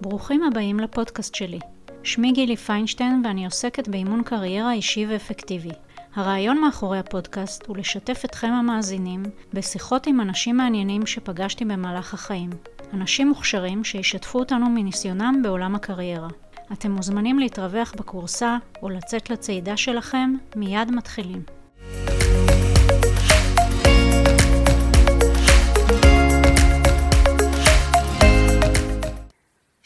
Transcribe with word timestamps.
ברוכים 0.00 0.42
הבאים 0.42 0.80
לפודקאסט 0.80 1.34
שלי. 1.34 1.58
שמי 2.02 2.32
גילי 2.32 2.56
פיינשטיין 2.56 3.22
ואני 3.24 3.44
עוסקת 3.44 3.88
באימון 3.88 4.22
קריירה 4.22 4.72
אישי 4.72 5.06
ואפקטיבי. 5.08 5.70
הרעיון 6.14 6.60
מאחורי 6.60 6.98
הפודקאסט 6.98 7.66
הוא 7.66 7.76
לשתף 7.76 8.24
אתכם 8.24 8.52
המאזינים 8.52 9.22
בשיחות 9.52 10.06
עם 10.06 10.20
אנשים 10.20 10.56
מעניינים 10.56 11.06
שפגשתי 11.06 11.64
במהלך 11.64 12.14
החיים. 12.14 12.50
אנשים 12.92 13.28
מוכשרים 13.28 13.84
שישתפו 13.84 14.38
אותנו 14.38 14.70
מניסיונם 14.70 15.40
בעולם 15.42 15.74
הקריירה. 15.74 16.28
אתם 16.72 16.90
מוזמנים 16.90 17.38
להתרווח 17.38 17.94
בקורסה 17.96 18.56
או 18.82 18.88
לצאת 18.88 19.30
לצעידה 19.30 19.76
שלכם, 19.76 20.34
מיד 20.56 20.90
מתחילים. 20.90 21.57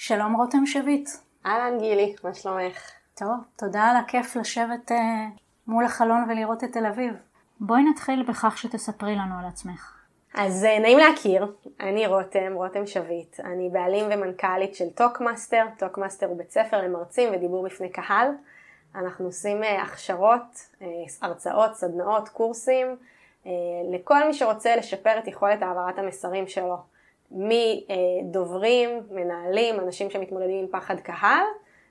שלום 0.05 0.37
רותם 0.37 0.67
שביט. 0.67 1.09
אהלן 1.47 1.79
גילי, 1.79 2.15
מה 2.25 2.35
שלומך? 2.35 2.91
טוב, 3.15 3.31
תודה 3.57 3.83
על 3.83 3.97
הכיף 3.97 4.37
לשבת 4.37 4.91
אה, 4.91 4.95
מול 5.67 5.85
החלון 5.85 6.31
ולראות 6.31 6.65
את 6.65 6.73
תל 6.73 6.87
אביב. 6.87 7.15
בואי 7.61 7.83
נתחיל 7.83 8.23
בכך 8.29 8.59
שתספרי 8.59 9.17
לנו 9.17 9.35
על 9.39 9.47
עצמך. 9.47 9.95
אז 10.35 10.65
אה, 10.65 10.81
נעים 10.83 10.99
להכיר, 10.99 11.53
אני 11.81 12.07
רותם, 12.07 12.53
רותם 12.55 12.87
שביט, 12.87 13.41
אני 13.41 13.69
בעלים 13.73 14.05
ומנכ"לית 14.11 14.75
של 14.75 14.91
טוקמאסטר, 14.91 15.67
טוקמאסטר 15.79 16.27
הוא 16.27 16.39
בית 16.39 16.51
ספר 16.51 16.83
למרצים 16.83 17.33
ודיבור 17.35 17.65
בפני 17.65 17.89
קהל. 17.89 18.29
אנחנו 18.95 19.27
עושים 19.27 19.63
אה, 19.63 19.67
הכשרות, 19.83 20.67
אה, 20.81 20.85
הרצאות, 21.23 21.75
סדנאות, 21.75 22.29
קורסים, 22.29 22.97
אה, 23.45 23.49
לכל 23.93 24.27
מי 24.27 24.35
שרוצה 24.35 24.77
לשפר 24.77 25.19
את 25.19 25.27
יכולת 25.27 25.63
העברת 25.63 25.99
המסרים 25.99 26.47
שלו. 26.47 26.93
מדוברים, 27.33 29.01
מנהלים, 29.11 29.81
אנשים 29.81 30.11
שמתמודדים 30.11 30.59
עם 30.59 30.67
פחד 30.71 31.01
קהל, 31.01 31.45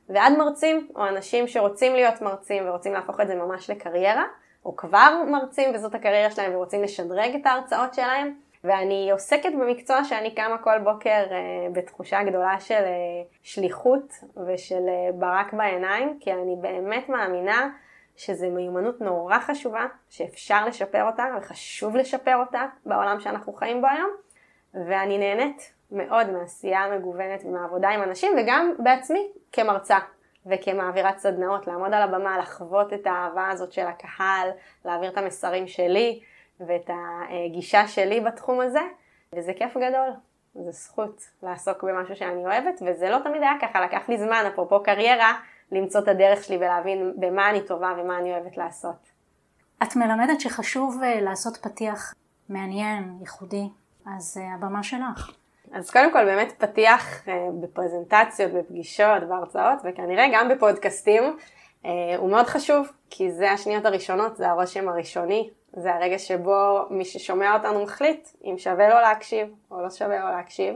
ועד 0.10 0.34
מרצים, 0.38 0.88
או 0.96 1.08
אנשים 1.08 1.48
שרוצים 1.48 1.94
להיות 1.94 2.22
מרצים 2.22 2.70
ורוצים 2.70 2.94
להפוך 2.94 3.20
את 3.20 3.28
זה 3.28 3.36
ממש 3.36 3.70
לקריירה, 3.70 4.26
או 4.66 4.76
כבר 4.76 5.24
מרצים 5.28 5.70
וזאת 5.76 5.96
הקריירה 5.96 6.32
שלהם 6.32 6.56
ורוצים 6.56 6.84
לשדרג 6.84 7.36
את 7.36 7.46
ההרצאות 7.46 7.94
שלהם. 7.94 8.34
ואני 8.64 9.12
עוסקת 9.12 9.52
במקצוע 9.54 10.04
שאני 10.04 10.36
קמה 10.36 10.58
כל 10.58 10.80
בוקר 10.84 11.10
אה, 11.32 11.38
בתחושה 11.74 12.24
גדולה 12.24 12.60
של 12.60 12.74
אה, 12.74 13.24
שליחות 13.44 14.14
ושל 14.48 14.90
אה, 14.90 15.12
ברק 15.14 15.54
בעיניים, 15.54 16.18
כי 16.20 16.34
אני 16.34 16.56
באמת 16.62 17.10
מאמינה 17.10 17.70
שזו 18.16 18.50
מיומנות 18.50 19.02
נורא 19.02 19.40
חשובה, 19.40 19.86
שאפשר 20.10 20.66
לשפר 20.66 21.04
אותה 21.04 21.26
וחשוב 21.38 21.96
לשפר 21.96 22.36
אותה 22.36 22.66
בעולם 22.86 23.20
שאנחנו 23.20 23.54
חיים 23.54 23.82
בו 23.82 23.88
היום. 23.88 24.10
ואני 24.74 25.18
נהנית 25.18 25.74
מאוד 25.92 26.30
מהעשייה 26.30 26.80
המגוונת 26.80 27.46
ומהעבודה 27.46 27.90
עם 27.90 28.04
אנשים 28.04 28.32
וגם 28.38 28.74
בעצמי 28.80 29.28
כמרצה 29.52 29.98
וכמעבירת 30.46 31.18
סדנאות, 31.18 31.68
לעמוד 31.68 31.94
על 31.94 32.02
הבמה, 32.02 32.38
לחוות 32.38 32.94
את 32.94 33.08
האהבה 33.08 33.50
הזאת 33.50 33.72
של 33.72 33.88
הקהל, 33.88 34.50
להעביר 34.86 35.10
את 35.10 35.18
המסרים 35.18 35.68
שלי 35.68 36.20
ואת 36.60 36.90
הגישה 37.30 37.88
שלי 37.88 38.20
בתחום 38.20 38.60
הזה, 38.60 38.82
וזה 39.36 39.54
כיף 39.54 39.78
גדול. 39.78 40.10
זו 40.56 40.72
זכות 40.72 41.22
לעסוק 41.44 41.84
במשהו 41.84 42.16
שאני 42.16 42.46
אוהבת, 42.46 42.82
וזה 42.86 43.10
לא 43.10 43.18
תמיד 43.24 43.42
היה 43.42 43.54
ככה, 43.62 43.82
לקח 43.82 44.10
לי 44.10 44.18
זמן, 44.18 44.44
אפרופו 44.54 44.84
קריירה, 44.84 45.34
למצוא 45.72 46.02
את 46.02 46.08
הדרך 46.08 46.44
שלי 46.44 46.58
ולהבין 46.58 47.14
במה 47.18 47.50
אני 47.50 47.62
טובה 47.62 47.94
ומה 47.98 48.18
אני 48.18 48.32
אוהבת 48.32 48.58
לעשות. 48.58 49.12
את 49.84 49.96
מלמדת 49.96 50.42
שחשוב 50.42 51.00
אה, 51.04 51.22
לעשות 51.22 51.58
פתיח 51.58 52.14
מעניין, 52.50 53.18
ייחודי, 53.20 53.70
אז 54.06 54.38
uh, 54.38 54.56
הבמה 54.56 54.84
שלך. 54.84 55.32
אז 55.74 55.92
קודם 55.92 56.14
כל 56.14 56.26
באמת 56.26 56.54
פתיח 56.58 57.26
uh, 57.26 57.30
בפרזנטציות, 57.62 58.52
בפגישות, 58.52 59.24
בהרצאות 59.30 59.80
וכנראה 59.84 60.26
גם 60.34 60.50
בפודקאסטים 60.50 61.38
uh, 61.84 61.88
הוא 62.18 62.30
מאוד 62.30 62.46
חשוב 62.46 62.92
כי 63.10 63.32
זה 63.32 63.52
השניות 63.52 63.86
הראשונות, 63.86 64.38
זה 64.38 64.50
הרושם 64.50 64.90
הראשוני, 64.90 65.50
זה 65.74 65.94
הרגע 65.94 66.20
שבו 66.20 66.86
מי 66.90 67.06
ששומע 67.06 67.54
אותנו 67.54 67.84
מחליט 67.84 68.28
אם 68.46 68.58
שווה 68.58 68.90
לו 68.90 68.96
להקשיב 68.96 69.48
או 69.72 69.82
לא 69.82 69.90
שווה 69.90 70.20
לו 70.20 70.30
להקשיב. 70.30 70.76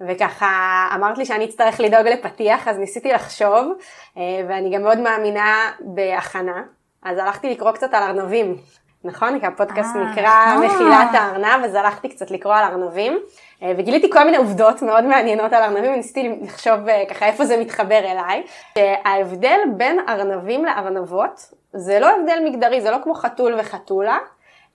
וככה 0.00 0.48
אמרת 0.94 1.18
לי 1.18 1.26
שאני 1.26 1.44
אצטרך 1.44 1.80
לדאוג 1.80 2.06
לפתיח 2.06 2.68
אז 2.68 2.78
ניסיתי 2.78 3.12
לחשוב 3.12 3.72
ואני 4.16 4.74
גם 4.74 4.82
מאוד 4.82 4.98
מאמינה 4.98 5.72
בהכנה 5.80 6.62
אז 7.02 7.18
הלכתי 7.18 7.50
לקרוא 7.50 7.72
קצת 7.72 7.94
על 7.94 8.02
ארנבים 8.02 8.56
נכון? 9.04 9.40
כי 9.40 9.46
הפודקאסט 9.46 9.94
아, 9.94 9.98
אה, 9.98 10.12
נקרא 10.12 10.54
נכון. 10.54 10.66
מחילת 10.66 11.08
הארנב, 11.12 11.64
אז 11.64 11.74
הלכתי 11.74 12.08
קצת 12.08 12.30
לקרוא 12.30 12.54
על 12.54 12.64
ארנבים, 12.64 13.18
אה, 13.62 13.72
וגיליתי 13.76 14.10
כל 14.10 14.24
מיני 14.24 14.36
עובדות 14.36 14.82
מאוד 14.82 15.04
מעניינות 15.04 15.52
על 15.52 15.62
ארנבים, 15.62 15.92
וניסיתי 15.92 16.30
לחשוב 16.42 16.88
אה, 16.88 17.04
ככה 17.10 17.26
איפה 17.26 17.44
זה 17.44 17.56
מתחבר 17.56 17.98
אליי. 17.98 18.42
שההבדל 18.78 19.58
בין 19.76 20.00
ארנבים 20.08 20.64
לארנבות, 20.64 21.52
זה 21.72 22.00
לא 22.00 22.10
הבדל 22.10 22.38
מגדרי, 22.44 22.80
זה 22.80 22.90
לא 22.90 22.96
כמו 23.02 23.14
חתול 23.14 23.54
וחתולה, 23.58 24.18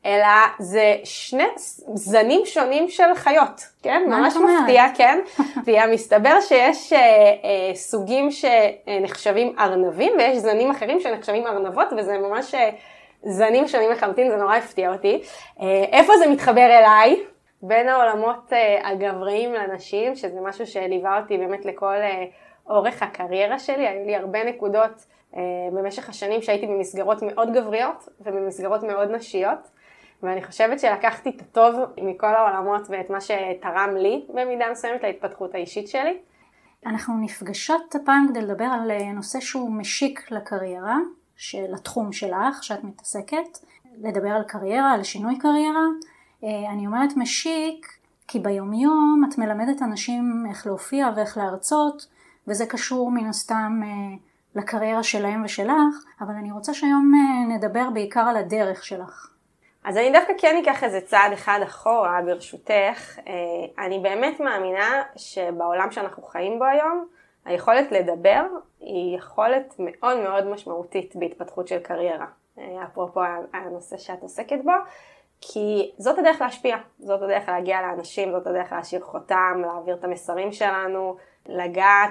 אלא 0.05 0.25
זה 0.59 0.95
שני 1.03 1.43
זנים 1.93 2.41
שונים 2.45 2.89
של 2.89 3.15
חיות, 3.15 3.61
כן? 3.83 4.03
ממש 4.07 4.35
מפתיע, 4.35 4.85
כן? 4.95 5.19
ומסתבר 5.65 6.41
שיש 6.41 6.93
אה, 6.93 6.99
אה, 6.99 7.75
סוגים 7.75 8.29
שנחשבים 8.31 9.55
ארנבים 9.59 10.13
ויש 10.17 10.37
זנים 10.37 10.71
אחרים 10.71 10.99
שנחשבים 10.99 11.47
ארנבות, 11.47 11.87
וזה 11.97 12.17
ממש... 12.17 12.55
אה, 12.55 12.69
זנים 13.23 13.67
שונים 13.67 13.91
לחלוטין, 13.91 14.29
זה 14.29 14.37
נורא 14.37 14.55
הפתיע 14.55 14.93
אותי. 14.93 15.21
אה, 15.61 15.83
איפה 15.91 16.13
זה 16.17 16.29
מתחבר 16.29 16.65
אליי? 16.79 17.23
בין 17.61 17.87
העולמות 17.87 18.53
אה, 18.53 18.89
הגבריים 18.89 19.53
לנשים, 19.53 20.15
שזה 20.15 20.41
משהו 20.41 20.67
שליווה 20.67 21.19
אותי 21.21 21.37
באמת 21.37 21.65
לכל 21.65 21.95
אה, 21.95 22.25
אורך 22.69 23.03
הקריירה 23.03 23.59
שלי, 23.59 23.87
היו 23.87 24.05
לי 24.05 24.15
הרבה 24.15 24.43
נקודות 24.43 25.05
במשך 25.71 26.09
השנים 26.09 26.41
שהייתי 26.41 26.67
במסגרות 26.67 27.21
מאוד 27.21 27.53
גבריות 27.53 28.09
ובמסגרות 28.21 28.83
מאוד 28.83 29.11
נשיות. 29.11 29.59
ואני 30.23 30.43
חושבת 30.43 30.79
שלקחתי 30.79 31.29
את 31.29 31.41
הטוב 31.41 31.75
מכל 32.01 32.35
העולמות 32.35 32.81
ואת 32.89 33.09
מה 33.09 33.21
שתרם 33.21 33.95
לי 33.97 34.25
במידה 34.29 34.65
מסוימת 34.71 35.03
להתפתחות 35.03 35.55
האישית 35.55 35.87
שלי. 35.87 36.17
אנחנו 36.85 37.13
נפגשות 37.21 37.95
הפעם 37.95 38.27
כדי 38.29 38.41
לדבר 38.41 38.65
על 38.65 38.91
נושא 39.13 39.39
שהוא 39.39 39.71
משיק 39.71 40.31
לקריירה, 40.31 40.97
של 41.39 41.73
התחום 41.73 42.11
שלך, 42.11 42.63
שאת 42.63 42.83
מתעסקת, 42.83 43.57
לדבר 43.97 44.29
על 44.29 44.43
קריירה, 44.43 44.91
על 44.91 45.03
שינוי 45.03 45.37
קריירה. 45.37 45.85
אה, 46.43 46.71
אני 46.73 46.87
אומרת 46.87 47.17
משיק, 47.17 47.87
כי 48.27 48.39
ביומיום 48.39 49.23
את 49.29 49.37
מלמדת 49.37 49.81
אנשים 49.81 50.43
איך 50.49 50.67
להופיע 50.67 51.09
ואיך 51.15 51.37
להרצות, 51.37 52.07
וזה 52.47 52.65
קשור 52.65 53.11
מן 53.11 53.25
הסתם 53.25 53.81
אה, 53.83 54.17
לקריירה 54.55 55.03
שלהם 55.03 55.45
ושלך, 55.45 56.05
אבל 56.21 56.33
אני 56.33 56.51
רוצה 56.51 56.73
שהיום 56.73 57.11
אה, 57.15 57.55
נדבר 57.55 57.89
בעיקר 57.93 58.23
על 58.29 58.37
הדרך 58.37 58.83
שלך. 58.83 59.29
אז 59.83 59.97
אני 59.97 60.11
דווקא 60.11 60.33
כן 60.37 60.61
אקח 60.63 60.83
איזה 60.83 61.01
צעד 61.01 61.31
אחד 61.31 61.59
אחורה 61.63 62.19
ברשותך. 62.25 63.19
אני 63.77 63.99
באמת 63.99 64.39
מאמינה 64.39 65.03
שבעולם 65.15 65.91
שאנחנו 65.91 66.23
חיים 66.23 66.59
בו 66.59 66.65
היום, 66.65 67.05
היכולת 67.45 67.91
לדבר 67.91 68.41
היא 68.79 69.17
יכולת 69.17 69.75
מאוד 69.79 70.19
מאוד 70.19 70.47
משמעותית 70.47 71.15
בהתפתחות 71.15 71.67
של 71.67 71.79
קריירה, 71.79 72.25
אה, 72.57 72.83
אפרופו 72.83 73.21
הנושא 73.53 73.97
שאת 73.97 74.21
עוסקת 74.21 74.59
בו, 74.63 74.71
כי 75.41 75.91
זאת 75.97 76.19
הדרך 76.19 76.41
להשפיע, 76.41 76.77
זאת 76.99 77.21
הדרך 77.21 77.49
להגיע 77.49 77.81
לאנשים, 77.81 78.31
זאת 78.31 78.47
הדרך 78.47 78.71
להשאיר 78.71 79.01
חותם, 79.01 79.61
להעביר 79.61 79.95
את 79.95 80.03
המסרים 80.03 80.51
שלנו, 80.51 81.15
לגעת, 81.45 82.09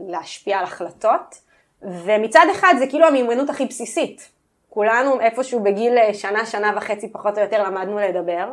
להשפיע 0.00 0.58
על 0.58 0.64
החלטות, 0.64 1.40
ומצד 1.82 2.46
אחד 2.52 2.74
זה 2.78 2.86
כאילו 2.86 3.06
המיומנות 3.06 3.50
הכי 3.50 3.66
בסיסית. 3.66 4.32
כולנו 4.70 5.20
איפשהו 5.20 5.62
בגיל 5.62 5.98
אה, 5.98 6.14
שנה, 6.14 6.46
שנה 6.46 6.72
וחצי 6.76 7.12
פחות 7.12 7.38
או 7.38 7.42
יותר 7.42 7.62
למדנו 7.62 7.98
לדבר, 7.98 8.50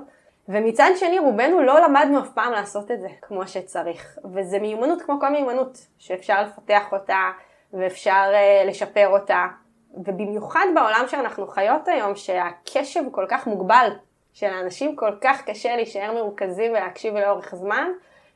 ומצד 0.49 0.91
שני 0.95 1.19
רובנו 1.19 1.61
לא 1.61 1.79
למדנו 1.79 2.19
אף 2.19 2.29
פעם 2.33 2.51
לעשות 2.51 2.91
את 2.91 3.01
זה 3.01 3.07
כמו 3.21 3.47
שצריך, 3.47 4.17
וזה 4.33 4.59
מיומנות 4.59 5.01
כמו 5.01 5.19
כל 5.19 5.29
מיומנות 5.29 5.77
שאפשר 5.97 6.43
לפתח 6.43 6.91
אותה 6.91 7.31
ואפשר 7.73 8.31
uh, 8.31 8.67
לשפר 8.67 9.07
אותה, 9.07 9.45
ובמיוחד 9.93 10.65
בעולם 10.75 11.05
שאנחנו 11.07 11.47
חיות 11.47 11.87
היום 11.87 12.15
שהקשב 12.15 13.03
כל 13.11 13.25
כך 13.29 13.47
מוגבל, 13.47 13.89
שלאנשים 14.33 14.95
כל 14.95 15.11
כך 15.21 15.41
קשה 15.41 15.75
להישאר 15.75 16.13
מרוכזים 16.13 16.71
ולהקשיב 16.71 17.15
לאורך 17.15 17.55
זמן, 17.55 17.87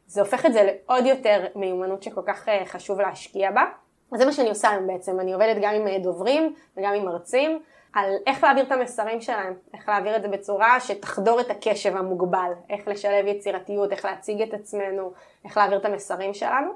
זה 0.08 0.22
הופך 0.22 0.46
את 0.46 0.54
זה 0.54 0.64
לעוד 0.64 1.06
יותר 1.06 1.46
מיומנות 1.56 2.04
שכל 2.04 2.22
כך 2.28 2.48
uh, 2.48 2.66
חשוב 2.66 3.02
להשקיע 3.02 3.52
בה. 3.52 3.64
אז 4.14 4.20
זה 4.20 4.26
מה 4.26 4.32
שאני 4.32 4.50
עושה 4.50 4.70
היום 4.70 4.88
בעצם, 4.88 5.20
אני 5.20 5.34
עובדת 5.34 5.58
גם 5.62 5.74
עם 5.74 5.88
אה, 5.88 6.00
דוברים 6.00 6.54
וגם 6.78 6.94
עם 6.94 7.06
מרצים. 7.06 7.60
על 7.94 8.10
איך 8.28 8.44
להעביר 8.44 8.64
את 8.64 8.72
המסרים 8.72 9.22
שלהם, 9.22 9.54
איך 9.74 9.90
להעביר 9.90 10.16
את 10.16 10.22
זה 10.22 10.28
בצורה 10.28 10.80
שתחדור 10.80 11.40
את 11.40 11.52
הקשב 11.52 11.98
המוגבל, 11.98 12.52
איך 12.70 12.88
לשלב 12.88 13.28
יצירתיות, 13.28 13.92
איך 13.92 14.06
להציג 14.06 14.42
את 14.42 14.54
עצמנו, 14.54 15.12
איך 15.46 15.58
להעביר 15.58 15.78
את 15.78 15.86
המסרים 15.86 16.34
שלנו. 16.34 16.72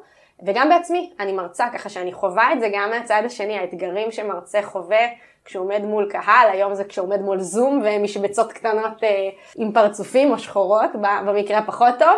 וגם 0.45 0.69
בעצמי, 0.69 1.13
אני 1.19 1.31
מרצה 1.31 1.67
ככה 1.73 1.89
שאני 1.89 2.13
חווה 2.13 2.53
את 2.53 2.59
זה 2.59 2.69
גם 2.73 2.89
מהצד 2.89 3.21
השני, 3.25 3.57
האתגרים 3.57 4.11
שמרצה 4.11 4.61
חווה 4.61 5.07
כשהוא 5.45 5.65
עומד 5.65 5.81
מול 5.81 6.09
קהל, 6.11 6.49
היום 6.51 6.73
זה 6.73 6.83
כשהוא 6.83 7.07
עומד 7.07 7.21
מול 7.21 7.39
זום 7.39 7.81
ומשבצות 7.85 8.53
קטנות 8.53 9.03
אה, 9.03 9.29
עם 9.55 9.71
פרצופים 9.71 10.31
או 10.31 10.39
שחורות, 10.39 10.91
במקרה 11.25 11.57
הפחות 11.57 11.93
טוב. 11.99 12.17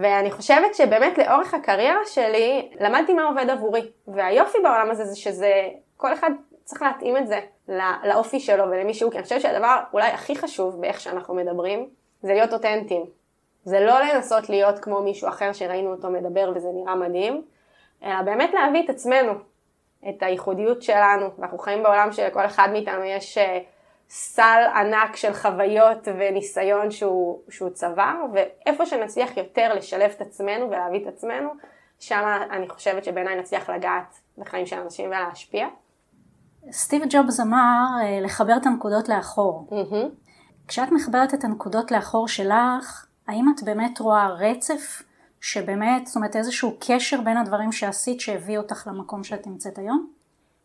ואני 0.00 0.30
חושבת 0.30 0.74
שבאמת 0.74 1.18
לאורך 1.18 1.54
הקריירה 1.54 2.00
שלי 2.06 2.70
למדתי 2.80 3.12
מה 3.12 3.22
עובד 3.22 3.50
עבורי. 3.50 3.90
והיופי 4.08 4.58
בעולם 4.62 4.90
הזה 4.90 5.04
זה 5.04 5.16
שזה, 5.16 5.68
כל 5.96 6.12
אחד 6.12 6.30
צריך 6.70 6.82
להתאים 6.82 7.16
את 7.16 7.26
זה 7.28 7.40
לאופי 8.04 8.40
שלו 8.40 8.64
ולמי 8.64 8.94
שהוא, 8.94 9.10
כי 9.10 9.16
אני 9.16 9.24
חושבת 9.24 9.40
שהדבר 9.40 9.80
אולי 9.92 10.08
הכי 10.08 10.36
חשוב 10.36 10.80
באיך 10.80 11.00
שאנחנו 11.00 11.34
מדברים, 11.34 11.88
זה 12.22 12.32
להיות 12.32 12.52
אותנטיים. 12.52 13.04
זה 13.64 13.80
לא 13.80 14.00
לנסות 14.00 14.48
להיות 14.48 14.78
כמו 14.78 15.02
מישהו 15.02 15.28
אחר 15.28 15.52
שראינו 15.52 15.92
אותו 15.92 16.10
מדבר 16.10 16.52
וזה 16.54 16.68
נראה 16.74 16.94
מדהים, 16.94 17.42
אלא 18.02 18.22
באמת 18.22 18.50
להביא 18.54 18.84
את 18.84 18.90
עצמנו, 18.90 19.32
את 20.08 20.22
הייחודיות 20.22 20.82
שלנו. 20.82 21.26
ואנחנו 21.38 21.58
חיים 21.58 21.82
בעולם 21.82 22.12
שלכל 22.12 22.46
אחד 22.46 22.68
מאיתנו 22.72 23.04
יש 23.04 23.38
אה, 23.38 23.58
סל 24.08 24.62
ענק 24.74 25.16
של 25.16 25.32
חוויות 25.32 26.08
וניסיון 26.18 26.90
שהוא, 26.90 27.40
שהוא 27.48 27.70
צבר, 27.70 28.14
ואיפה 28.32 28.86
שנצליח 28.86 29.36
יותר 29.36 29.74
לשלב 29.74 30.10
את 30.16 30.20
עצמנו 30.20 30.70
ולהביא 30.70 31.02
את 31.02 31.06
עצמנו, 31.06 31.50
שם 31.98 32.42
אני 32.50 32.68
חושבת 32.68 33.04
שבעיניי 33.04 33.36
נצליח 33.36 33.70
לגעת 33.70 34.20
בחיים 34.38 34.66
של 34.66 34.78
אנשים 34.78 35.06
ולהשפיע. 35.06 35.68
סטיב 36.72 37.02
ג'ובס 37.10 37.40
אמר 37.40 37.84
אה, 38.02 38.20
לחבר 38.20 38.56
את 38.56 38.66
הנקודות 38.66 39.08
לאחור. 39.08 39.66
Mm-hmm. 39.70 40.30
כשאת 40.68 40.92
מחברת 40.92 41.34
את 41.34 41.44
הנקודות 41.44 41.90
לאחור 41.90 42.28
שלך, 42.28 43.06
האם 43.28 43.44
את 43.54 43.62
באמת 43.62 43.98
רואה 44.00 44.28
רצף 44.28 45.02
שבאמת, 45.40 46.06
זאת 46.06 46.16
אומרת 46.16 46.36
איזשהו 46.36 46.76
קשר 46.80 47.20
בין 47.20 47.36
הדברים 47.36 47.72
שעשית 47.72 48.20
שהביא 48.20 48.58
אותך 48.58 48.86
למקום 48.86 49.24
שאת 49.24 49.46
נמצאת 49.46 49.78
היום? 49.78 50.10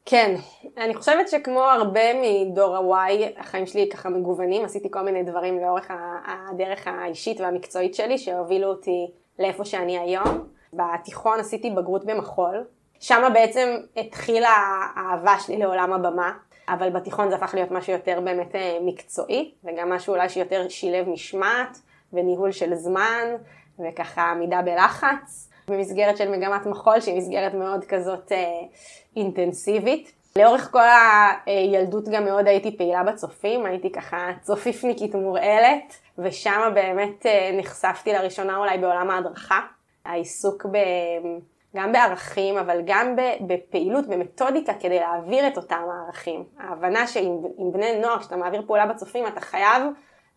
כן, 0.05 0.35
אני 0.77 0.95
חושבת 0.95 1.29
שכמו 1.29 1.59
הרבה 1.59 2.01
מדור 2.21 2.93
ה-Y, 2.95 3.39
החיים 3.39 3.65
שלי 3.65 3.89
ככה 3.93 4.09
מגוונים, 4.09 4.65
עשיתי 4.65 4.87
כל 4.91 5.01
מיני 5.01 5.23
דברים 5.23 5.59
לאורך 5.59 5.91
הדרך 6.25 6.87
האישית 6.87 7.39
והמקצועית 7.39 7.95
שלי 7.95 8.17
שהובילו 8.17 8.67
אותי 8.67 9.11
לאיפה 9.39 9.65
שאני 9.65 9.97
היום. 9.97 10.47
בתיכון 10.73 11.39
עשיתי 11.39 11.69
בגרות 11.71 12.05
במחול, 12.05 12.63
שם 13.07 13.29
בעצם 13.33 13.77
התחילה 13.97 14.55
האהבה 14.95 15.39
שלי 15.39 15.57
לעולם 15.57 15.93
הבמה, 15.93 16.31
אבל 16.69 16.89
בתיכון 16.89 17.29
זה 17.29 17.35
הפך 17.35 17.53
להיות 17.53 17.71
משהו 17.71 17.93
יותר 17.93 18.19
באמת 18.23 18.55
אה, 18.55 18.77
מקצועי, 18.81 19.51
וגם 19.63 19.89
משהו 19.89 20.13
אולי 20.13 20.29
שיותר 20.29 20.69
שילב 20.69 21.09
משמעת 21.09 21.77
וניהול 22.13 22.51
של 22.51 22.75
זמן, 22.75 23.23
וככה 23.79 24.31
עמידה 24.31 24.61
בלחץ, 24.61 25.49
במסגרת 25.67 26.17
של 26.17 26.31
מגמת 26.31 26.65
מחול 26.65 26.99
שהיא 26.99 27.17
מסגרת 27.17 27.53
מאוד 27.53 27.85
כזאת 27.85 28.31
אה, 28.31 28.45
אינטנסיבית. 29.15 30.11
לאורך 30.37 30.71
כל 30.71 30.87
הילדות 31.45 32.09
גם 32.09 32.25
מאוד 32.25 32.47
הייתי 32.47 32.77
פעילה 32.77 33.03
בצופים, 33.03 33.65
הייתי 33.65 33.91
ככה 33.91 34.29
צופיפניקית 34.41 35.15
מורעלת, 35.15 35.97
ושם 36.17 36.71
באמת 36.73 37.25
אה, 37.25 37.51
נחשפתי 37.53 38.13
לראשונה 38.13 38.57
אולי 38.57 38.77
בעולם 38.77 39.09
ההדרכה. 39.09 39.59
העיסוק 40.05 40.65
ב... 40.65 40.77
גם 41.75 41.91
בערכים, 41.91 42.57
אבל 42.57 42.81
גם 42.85 43.15
בפעילות, 43.47 44.07
במתודיקה, 44.07 44.73
כדי 44.73 44.99
להעביר 44.99 45.47
את 45.47 45.57
אותם 45.57 45.83
הערכים. 45.91 46.43
ההבנה 46.59 47.07
שעם 47.07 47.37
בני 47.73 47.99
נוער, 48.01 48.19
כשאתה 48.19 48.35
מעביר 48.35 48.63
פעולה 48.67 48.85
בצופים, 48.85 49.27
אתה 49.27 49.41
חייב 49.41 49.83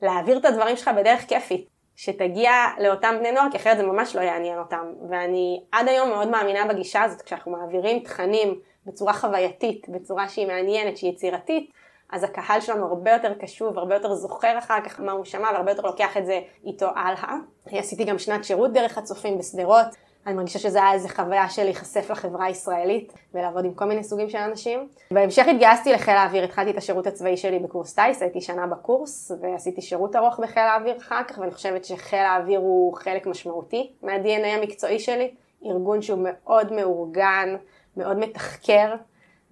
להעביר 0.02 0.38
את 0.38 0.44
הדברים 0.44 0.76
שלך 0.76 0.90
בדרך 0.96 1.28
כיפית. 1.28 1.68
שתגיע 1.96 2.52
לאותם 2.78 3.14
בני 3.18 3.32
נוער, 3.32 3.46
כי 3.50 3.56
אחרת 3.56 3.76
זה 3.76 3.82
ממש 3.82 4.16
לא 4.16 4.20
יעניין 4.20 4.58
אותם. 4.58 4.92
ואני 5.10 5.62
עד 5.72 5.88
היום 5.88 6.08
מאוד 6.08 6.28
מאמינה 6.28 6.66
בגישה 6.66 7.02
הזאת, 7.02 7.22
כשאנחנו 7.22 7.52
מעבירים 7.52 7.98
תכנים 7.98 8.60
בצורה 8.86 9.12
חווייתית, 9.12 9.88
בצורה 9.88 10.28
שהיא 10.28 10.46
מעניינת, 10.46 10.96
שהיא 10.96 11.12
יצירתית, 11.12 11.70
אז 12.12 12.24
הקהל 12.24 12.60
שלנו 12.60 12.86
הרבה 12.86 13.12
יותר 13.12 13.34
קשוב, 13.34 13.78
הרבה 13.78 13.94
יותר 13.94 14.14
זוכר 14.14 14.58
אחר 14.58 14.80
כך 14.80 15.00
מה 15.00 15.12
הוא 15.12 15.24
שמע, 15.24 15.48
והרבה 15.52 15.70
יותר 15.70 15.82
לוקח 15.82 16.16
את 16.16 16.26
זה 16.26 16.40
איתו 16.64 16.86
הלאה. 16.96 17.34
עשיתי 17.66 18.04
גם 18.04 18.18
שנת 18.18 18.44
שירות 18.44 18.72
דרך 18.72 18.98
הצופים 18.98 19.38
בשדרות. 19.38 19.86
אני 20.28 20.36
מרגישה 20.36 20.58
שזה 20.58 20.78
היה 20.78 20.92
איזה 20.92 21.08
חוויה 21.08 21.48
של 21.48 21.64
להיחשף 21.64 22.10
לחברה 22.10 22.44
הישראלית 22.44 23.12
ולעבוד 23.34 23.64
עם 23.64 23.74
כל 23.74 23.84
מיני 23.84 24.04
סוגים 24.04 24.28
של 24.28 24.38
אנשים. 24.38 24.88
בהמשך 25.10 25.46
התגייסתי 25.48 25.92
לחיל 25.92 26.14
האוויר, 26.14 26.44
התחלתי 26.44 26.70
את 26.70 26.76
השירות 26.76 27.06
הצבאי 27.06 27.36
שלי 27.36 27.58
בקורס 27.58 27.94
טיס, 27.94 28.22
הייתי 28.22 28.40
שנה 28.40 28.66
בקורס 28.66 29.32
ועשיתי 29.40 29.82
שירות 29.82 30.16
ארוך 30.16 30.40
בחיל 30.40 30.62
האוויר 30.62 30.96
אחר 30.96 31.22
כך 31.28 31.38
ואני 31.38 31.50
חושבת 31.50 31.84
שחיל 31.84 32.18
האוויר 32.18 32.58
הוא 32.58 32.94
חלק 32.94 33.26
משמעותי 33.26 33.92
מה-DNA 34.02 34.46
המקצועי 34.46 34.98
שלי, 34.98 35.34
ארגון 35.66 36.02
שהוא 36.02 36.18
מאוד 36.22 36.72
מאורגן, 36.72 37.56
מאוד 37.96 38.18
מתחקר, 38.18 38.94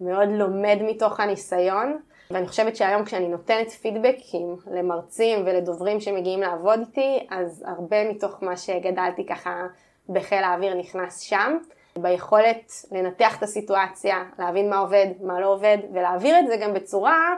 מאוד 0.01 0.29
לומד 0.29 0.79
מתוך 0.83 1.21
הניסיון. 1.21 1.99
ואני 2.31 2.49
חושבת 2.49 2.77
שהיום 2.77 3.05
כשאני 3.05 3.29
נותנת 3.29 3.71
פידבקים 3.71 4.57
למרצים 4.71 5.43
ולדוברים 5.47 6.01
שמגיעים 6.01 6.41
לעבוד 6.41 6.79
איתי, 6.79 7.27
אז 7.31 7.65
הרבה 7.67 8.11
מתוך 8.11 8.43
מה 8.43 8.57
שגדלתי 8.57 9.27
ככה 9.27 9.67
בחיל 10.09 10.45
האוויר 10.45 10.75
נכנס 10.75 11.21
שם, 11.21 11.59
ביכולת 11.99 12.73
לנתח 12.93 13.39
את 13.39 13.43
הסיטואציה, 13.43 14.25
להבין 14.39 14.71
מה 14.71 14.79
עובד, 14.79 15.07
מה 15.21 15.41
לא 15.41 15.47
עובד, 15.47 15.79
ולהעביר 15.93 16.39
את 16.39 16.47
זה 16.47 16.57
גם 16.57 16.75
בצורה 16.75 17.35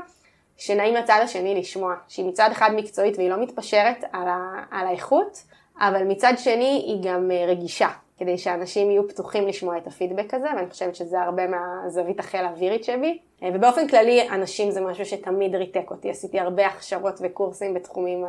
שנעים 0.56 0.94
לצד 0.94 1.20
השני 1.22 1.54
לשמוע, 1.54 1.94
שהיא 2.08 2.26
מצד 2.26 2.48
אחד 2.52 2.70
מקצועית 2.76 3.16
והיא 3.16 3.30
לא 3.30 3.42
מתפשרת 3.42 4.04
על, 4.12 4.28
ה, 4.28 4.62
על 4.70 4.86
האיכות, 4.86 5.42
אבל 5.80 6.04
מצד 6.04 6.32
שני 6.36 6.82
היא 6.86 7.02
גם 7.02 7.30
אה, 7.30 7.46
רגישה, 7.46 7.88
כדי 8.18 8.38
שאנשים 8.38 8.90
יהיו 8.90 9.08
פתוחים 9.08 9.46
לשמוע 9.46 9.78
את 9.78 9.86
הפידבק 9.86 10.34
הזה, 10.34 10.46
ואני 10.56 10.70
חושבת 10.70 10.94
שזה 10.94 11.20
הרבה 11.20 11.42
מהזווית 11.46 12.20
החיל 12.20 12.40
האווירית 12.40 12.84
שבי. 12.84 13.18
אה, 13.42 13.48
ובאופן 13.54 13.88
כללי, 13.88 14.28
אנשים 14.28 14.70
זה 14.70 14.80
משהו 14.80 15.06
שתמיד 15.06 15.54
ריתק 15.54 15.90
אותי. 15.90 16.10
עשיתי 16.10 16.40
הרבה 16.40 16.66
הכשרות 16.66 17.14
וקורסים 17.22 17.74
בתחומים 17.74 18.24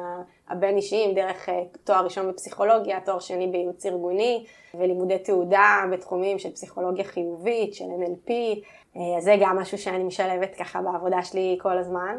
הבין 0.49 0.77
אישיים, 0.77 1.15
דרך 1.15 1.49
אה, 1.49 1.63
תואר 1.83 2.03
ראשון 2.03 2.31
בפסיכולוגיה, 2.31 2.99
תואר 3.05 3.19
שני 3.19 3.47
בייעוץ 3.47 3.85
ארגוני, 3.85 4.45
ולימודי 4.73 5.19
תעודה 5.19 5.83
בתחומים 5.91 6.39
של 6.39 6.51
פסיכולוגיה 6.51 7.03
חיובית, 7.03 7.73
של 7.73 7.85
NLP. 7.85 8.31
אה, 8.97 9.21
זה 9.21 9.35
גם 9.41 9.57
משהו 9.57 9.77
שאני 9.77 10.03
משלבת 10.03 10.55
ככה 10.55 10.81
בעבודה 10.81 11.23
שלי 11.23 11.57
כל 11.61 11.77
הזמן. 11.77 12.17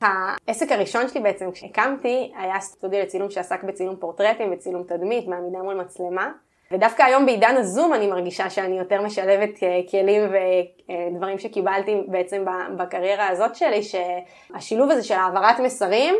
העסק 0.00 0.72
הראשון 0.72 1.08
שלי 1.08 1.20
בעצם 1.20 1.50
כשהקמתי 1.50 2.32
היה 2.36 2.60
סטודיו 2.60 3.00
לצילום 3.02 3.30
שעסק 3.30 3.64
בצילום 3.64 3.96
פורטרטים 3.96 4.52
וצילום 4.52 4.82
תדמית, 4.82 5.28
מעמידה 5.28 5.58
מול 5.58 5.74
מצלמה. 5.74 6.32
ודווקא 6.74 7.02
היום 7.02 7.26
בעידן 7.26 7.56
הזום 7.56 7.94
אני 7.94 8.06
מרגישה 8.06 8.50
שאני 8.50 8.78
יותר 8.78 9.02
משלבת 9.02 9.62
אה, 9.62 9.80
כלים 9.90 10.22
ודברים 10.30 11.38
שקיבלתי 11.38 11.96
בעצם 12.08 12.44
בקריירה 12.76 13.28
הזאת 13.28 13.54
שלי, 13.54 13.80
שהשילוב 13.82 14.90
הזה 14.90 15.02
של 15.02 15.14
העברת 15.14 15.60
מסרים, 15.60 16.14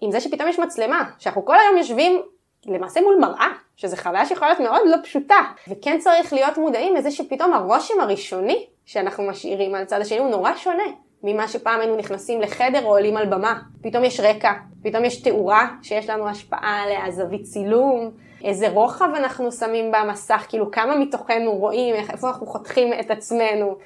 עם 0.00 0.10
זה 0.10 0.20
שפתאום 0.20 0.48
יש 0.48 0.58
מצלמה, 0.58 1.04
שאנחנו 1.18 1.44
כל 1.44 1.56
היום 1.58 1.76
יושבים 1.76 2.22
למעשה 2.66 3.00
מול 3.00 3.16
מראה, 3.20 3.48
שזו 3.76 3.96
חוויה 3.96 4.26
שיכולה 4.26 4.50
להיות 4.50 4.60
מאוד 4.60 4.82
לא 4.86 4.96
פשוטה, 5.02 5.38
וכן 5.68 5.98
צריך 5.98 6.32
להיות 6.32 6.58
מודעים 6.58 6.94
לזה 6.94 7.10
שפתאום 7.10 7.52
הרושם 7.52 8.00
הראשוני 8.00 8.66
שאנחנו 8.86 9.24
משאירים 9.24 9.74
על 9.74 9.82
הצד 9.82 10.00
השני 10.00 10.18
הוא 10.18 10.30
נורא 10.30 10.54
שונה 10.56 10.84
ממה 11.22 11.48
שפעם 11.48 11.80
היינו 11.80 11.96
נכנסים 11.96 12.40
לחדר 12.40 12.84
או 12.84 12.88
עולים 12.88 13.16
על 13.16 13.26
במה. 13.26 13.58
פתאום 13.82 14.04
יש 14.04 14.20
רקע, 14.20 14.52
פתאום 14.82 15.04
יש 15.04 15.22
תאורה 15.22 15.68
שיש 15.82 16.10
לנו 16.10 16.28
השפעה 16.28 16.82
עליה, 16.82 17.10
זווית 17.10 17.42
צילום, 17.42 18.10
איזה 18.44 18.68
רוחב 18.68 19.08
אנחנו 19.16 19.52
שמים 19.52 19.92
במסך, 19.92 20.46
כאילו 20.48 20.70
כמה 20.70 20.96
מתוכנו 20.96 21.52
רואים, 21.52 21.94
איפה 21.94 22.28
אנחנו 22.28 22.46
חותכים 22.46 22.92
את 23.00 23.10
עצמנו, 23.10 23.76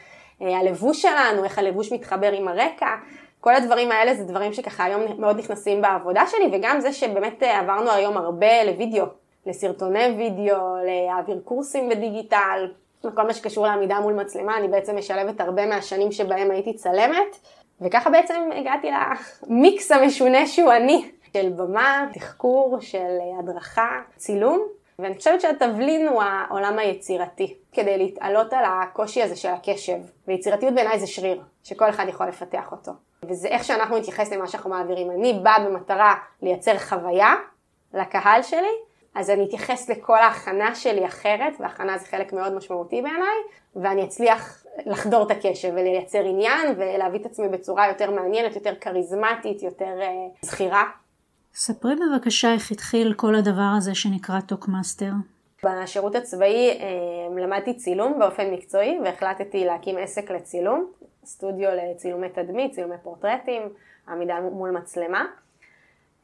אה, 0.43 0.59
הלבוש 0.59 1.03
שלנו, 1.03 1.45
איך 1.45 1.59
הלבוש 1.59 1.93
מתחבר 1.93 2.33
עם 2.33 2.49
הרקע, 2.49 2.87
כל 3.41 3.55
הדברים 3.55 3.93
האלה 3.93 4.15
זה 4.15 4.25
דברים 4.25 4.53
שככה 4.53 4.85
היום 4.85 5.03
מאוד 5.19 5.39
נכנסים 5.39 5.83
בעבודה 5.83 6.27
שלי, 6.27 6.49
וגם 6.53 6.81
זה 6.81 6.93
שבאמת 6.93 7.43
אה, 7.43 7.59
עברנו 7.59 7.91
היום 7.91 8.17
הרבה 8.17 8.65
לוידאו, 8.65 9.05
לסרטוני 9.47 10.15
וידאו, 10.19 10.57
להעביר 10.87 11.41
קורסים 11.45 11.89
בדיגיטל, 11.89 12.69
כל 13.03 13.23
מה 13.27 13.35
שקשור 13.35 13.67
לעמידה 13.67 14.01
מול 14.01 14.13
מצלמה, 14.13 14.57
אני 14.57 14.69
בעצם 14.69 14.97
משלבת 14.97 15.41
הרבה 15.41 15.67
מהשנים 15.67 16.13
שבהם 16.13 16.51
הייתי 16.51 16.75
צלמת, 16.75 17.37
וככה 17.81 18.11
בעצם 18.11 18.51
הגעתי 18.57 18.91
למיקס 19.49 19.93
המשונה 19.93 20.47
שהוא 20.47 20.73
אני. 20.73 21.11
של 21.33 21.49
במה, 21.57 22.07
תחקור, 22.13 22.81
של 22.81 23.19
הדרכה, 23.39 24.01
צילום, 24.17 24.67
ואני 24.99 25.17
חושבת 25.17 25.41
שהתבלין 25.41 26.09
הוא 26.09 26.23
העולם 26.23 26.79
היצירתי, 26.79 27.57
כדי 27.73 27.99
להתעלות 27.99 28.53
על 28.53 28.65
הקושי 28.65 29.23
הזה 29.23 29.37
של 29.37 29.49
הקשב. 29.49 29.99
ויצירתיות 30.29 30.75
בעיניי 30.75 30.99
זה 30.99 31.07
שריר, 31.07 31.43
שכל 31.65 31.91
אחד 31.91 32.05
יכול 32.09 32.27
לפתח 32.27 32.73
אותו. 32.73 32.93
וזה 33.23 33.49
איך 33.49 33.65
שאנחנו 33.65 33.99
נתייחס 33.99 34.33
למה 34.33 34.47
שאנחנו 34.47 34.71
מעבירים. 34.71 35.11
אני 35.11 35.41
באה 35.43 35.69
במטרה 35.69 36.15
לייצר 36.43 36.79
חוויה 36.79 37.35
לקהל 37.95 38.43
שלי, 38.43 38.73
אז 39.15 39.31
אני 39.31 39.45
אתייחס 39.45 39.89
לכל 39.89 40.19
ההכנה 40.19 40.75
שלי 40.75 41.07
אחרת, 41.07 41.53
והכנה 41.61 41.99
זה 41.99 42.07
חלק 42.07 42.33
מאוד 42.33 42.55
משמעותי 42.55 43.03
בעיניי, 43.03 43.39
ואני 43.77 44.05
אצליח 44.05 44.65
לחדור 44.87 45.27
את 45.27 45.31
הקשב 45.31 45.71
ולייצר 45.73 46.25
עניין 46.25 46.75
ולהביא 46.77 47.21
את 47.21 47.27
עצמי 47.27 47.49
בצורה 47.49 47.89
יותר 47.89 48.11
מעניינת, 48.11 48.55
יותר 48.55 48.75
כריזמטית, 48.81 49.63
יותר 49.63 49.99
אה, 50.01 50.47
זכירה 50.47 50.85
ספרי 51.55 51.95
בבקשה 51.97 52.53
איך 52.53 52.71
התחיל 52.71 53.15
כל 53.15 53.35
הדבר 53.35 53.73
הזה 53.77 53.95
שנקרא 53.95 54.41
טוקמאסטר. 54.41 55.11
בשירות 55.65 56.15
הצבאי 56.15 56.79
למדתי 57.39 57.75
צילום 57.75 58.19
באופן 58.19 58.51
מקצועי 58.51 58.99
והחלטתי 59.05 59.65
להקים 59.65 59.99
עסק 59.99 60.31
לצילום, 60.31 60.87
סטודיו 61.25 61.69
לצילומי 61.71 62.29
תדמית, 62.29 62.73
צילומי 62.73 62.95
פורטרטים, 63.03 63.63
עמידה 64.09 64.41
מול 64.41 64.71
מצלמה. 64.71 65.27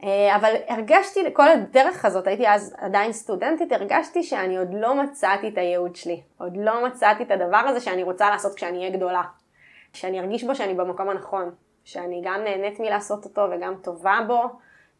אה, 0.02 0.36
אבל 0.36 0.54
הרגשתי, 0.68 1.22
לכל 1.22 1.48
הדרך 1.48 2.04
הזאת, 2.04 2.26
הייתי 2.26 2.48
אז 2.48 2.74
עדיין 2.78 3.12
סטודנטית, 3.12 3.72
הרגשתי 3.72 4.22
שאני 4.22 4.56
עוד 4.56 4.68
לא 4.74 5.02
מצאתי 5.02 5.48
את 5.48 5.58
הייעוד 5.58 5.96
שלי. 5.96 6.22
עוד 6.38 6.56
לא 6.56 6.86
מצאתי 6.86 7.22
את 7.22 7.30
הדבר 7.30 7.56
הזה 7.56 7.80
שאני 7.80 8.02
רוצה 8.02 8.30
לעשות 8.30 8.54
כשאני 8.54 8.78
אהיה 8.78 8.90
גדולה. 8.90 9.22
שאני 9.92 10.20
ארגיש 10.20 10.44
בו 10.44 10.54
שאני 10.54 10.74
במקום 10.74 11.08
הנכון. 11.08 11.50
שאני 11.84 12.22
גם 12.24 12.40
נהנית 12.44 12.80
מלעשות 12.80 13.24
אותו 13.24 13.48
וגם 13.50 13.74
טובה 13.82 14.18
בו, 14.26 14.42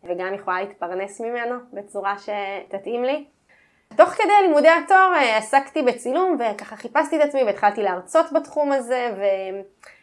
וגם 0.09 0.35
יכולה 0.35 0.61
להתפרנס 0.61 1.21
ממנו 1.21 1.55
בצורה 1.73 2.15
שתתאים 2.19 3.05
לי. 3.05 3.25
תוך 3.97 4.09
כדי 4.09 4.33
לימודי 4.43 4.69
התואר 4.69 5.13
אה, 5.15 5.37
עסקתי 5.37 5.83
בצילום 5.83 6.39
וככה 6.39 6.77
חיפשתי 6.77 7.17
את 7.17 7.21
עצמי 7.21 7.43
והתחלתי 7.45 7.83
להרצות 7.83 8.33
בתחום 8.33 8.73
הזה 8.73 9.11
ו... 9.19 9.23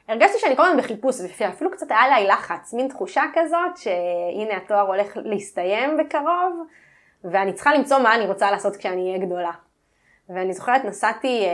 הרגשתי 0.08 0.40
שאני 0.40 0.56
כל 0.56 0.66
הזמן 0.66 0.78
בחיפוש, 0.78 1.16
ואפילו 1.40 1.72
קצת 1.72 1.92
היה 1.92 2.20
לי 2.20 2.28
לחץ, 2.28 2.74
מין 2.74 2.88
תחושה 2.88 3.24
כזאת 3.34 3.78
שהנה 3.78 4.58
התואר 4.58 4.88
הולך 4.88 5.18
להסתיים 5.24 5.98
בקרוב, 5.98 6.68
ואני 7.24 7.54
צריכה 7.54 7.74
למצוא 7.74 7.98
מה 8.00 8.16
אני 8.16 8.26
רוצה 8.26 8.52
לעשות 8.52 8.76
כשאני 8.76 9.08
אהיה 9.08 9.26
גדולה. 9.26 9.52
ואני 10.30 10.54
זוכרת, 10.54 10.86
נסעתי, 10.86 11.46
אה, 11.46 11.52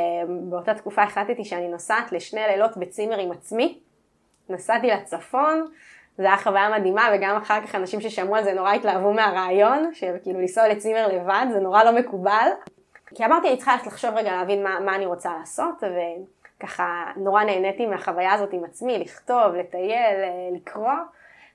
באותה 0.49 0.73
תקופה 0.73 1.03
החלטתי 1.03 1.45
שאני 1.45 1.67
נוסעת 1.67 2.11
לשני 2.11 2.41
לילות 2.47 2.77
בצימר 2.77 3.19
עם 3.19 3.31
עצמי. 3.31 3.79
נסעתי 4.49 4.87
לצפון, 4.87 5.67
זו 6.19 6.25
הייתה 6.25 6.43
חוויה 6.43 6.69
מדהימה, 6.79 7.09
וגם 7.13 7.35
אחר 7.35 7.61
כך 7.67 7.75
אנשים 7.75 8.01
ששמעו 8.01 8.35
על 8.35 8.43
זה 8.43 8.53
נורא 8.53 8.73
התלהבו 8.73 9.13
מהרעיון, 9.13 9.89
שכאילו 9.93 10.39
לנסוע 10.39 10.67
לצימר 10.67 11.07
לבד, 11.07 11.45
זה 11.53 11.59
נורא 11.59 11.83
לא 11.83 11.91
מקובל. 11.91 12.49
כי 13.15 13.25
אמרתי, 13.25 13.47
אני 13.47 13.57
צריכה 13.57 13.75
לחשוב 13.85 14.11
רגע 14.15 14.31
להבין 14.31 14.63
מה, 14.63 14.79
מה 14.79 14.95
אני 14.95 15.05
רוצה 15.05 15.29
לעשות, 15.39 15.83
ו... 15.83 15.95
ככה 16.59 17.03
נורא 17.17 17.43
נהניתי 17.43 17.85
מהחוויה 17.85 18.33
הזאת 18.33 18.53
עם 18.53 18.63
עצמי, 18.63 18.99
לכתוב, 18.99 19.55
לטייל, 19.59 20.15
לקרוא, 20.55 20.93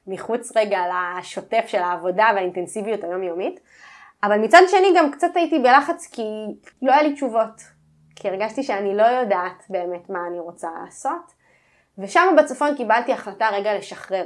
מחוץ 0.06 0.56
רגע 0.56 0.78
לשוטף 1.18 1.64
של 1.66 1.78
העבודה 1.78 2.26
והאינטנסיביות 2.34 3.04
היומיומית. 3.04 3.60
אבל 4.22 4.38
מצד 4.38 4.62
שני 4.68 4.92
גם 4.96 5.10
קצת 5.10 5.36
הייתי 5.36 5.58
בלחץ 5.58 6.08
כי 6.12 6.22
לא 6.82 6.92
היה 6.92 7.02
לי 7.02 7.12
תשובות. 7.12 7.62
כי 8.16 8.28
הרגשתי 8.28 8.62
שאני 8.62 8.96
לא 8.96 9.02
יודעת 9.02 9.64
באמת 9.68 10.10
מה 10.10 10.18
אני 10.28 10.38
רוצה 10.40 10.68
לעשות. 10.84 11.32
ושם 11.98 12.36
בצפון 12.38 12.76
קיבלתי 12.76 13.12
החלטה 13.12 13.48
רגע 13.52 13.78
לשחרר. 13.78 14.24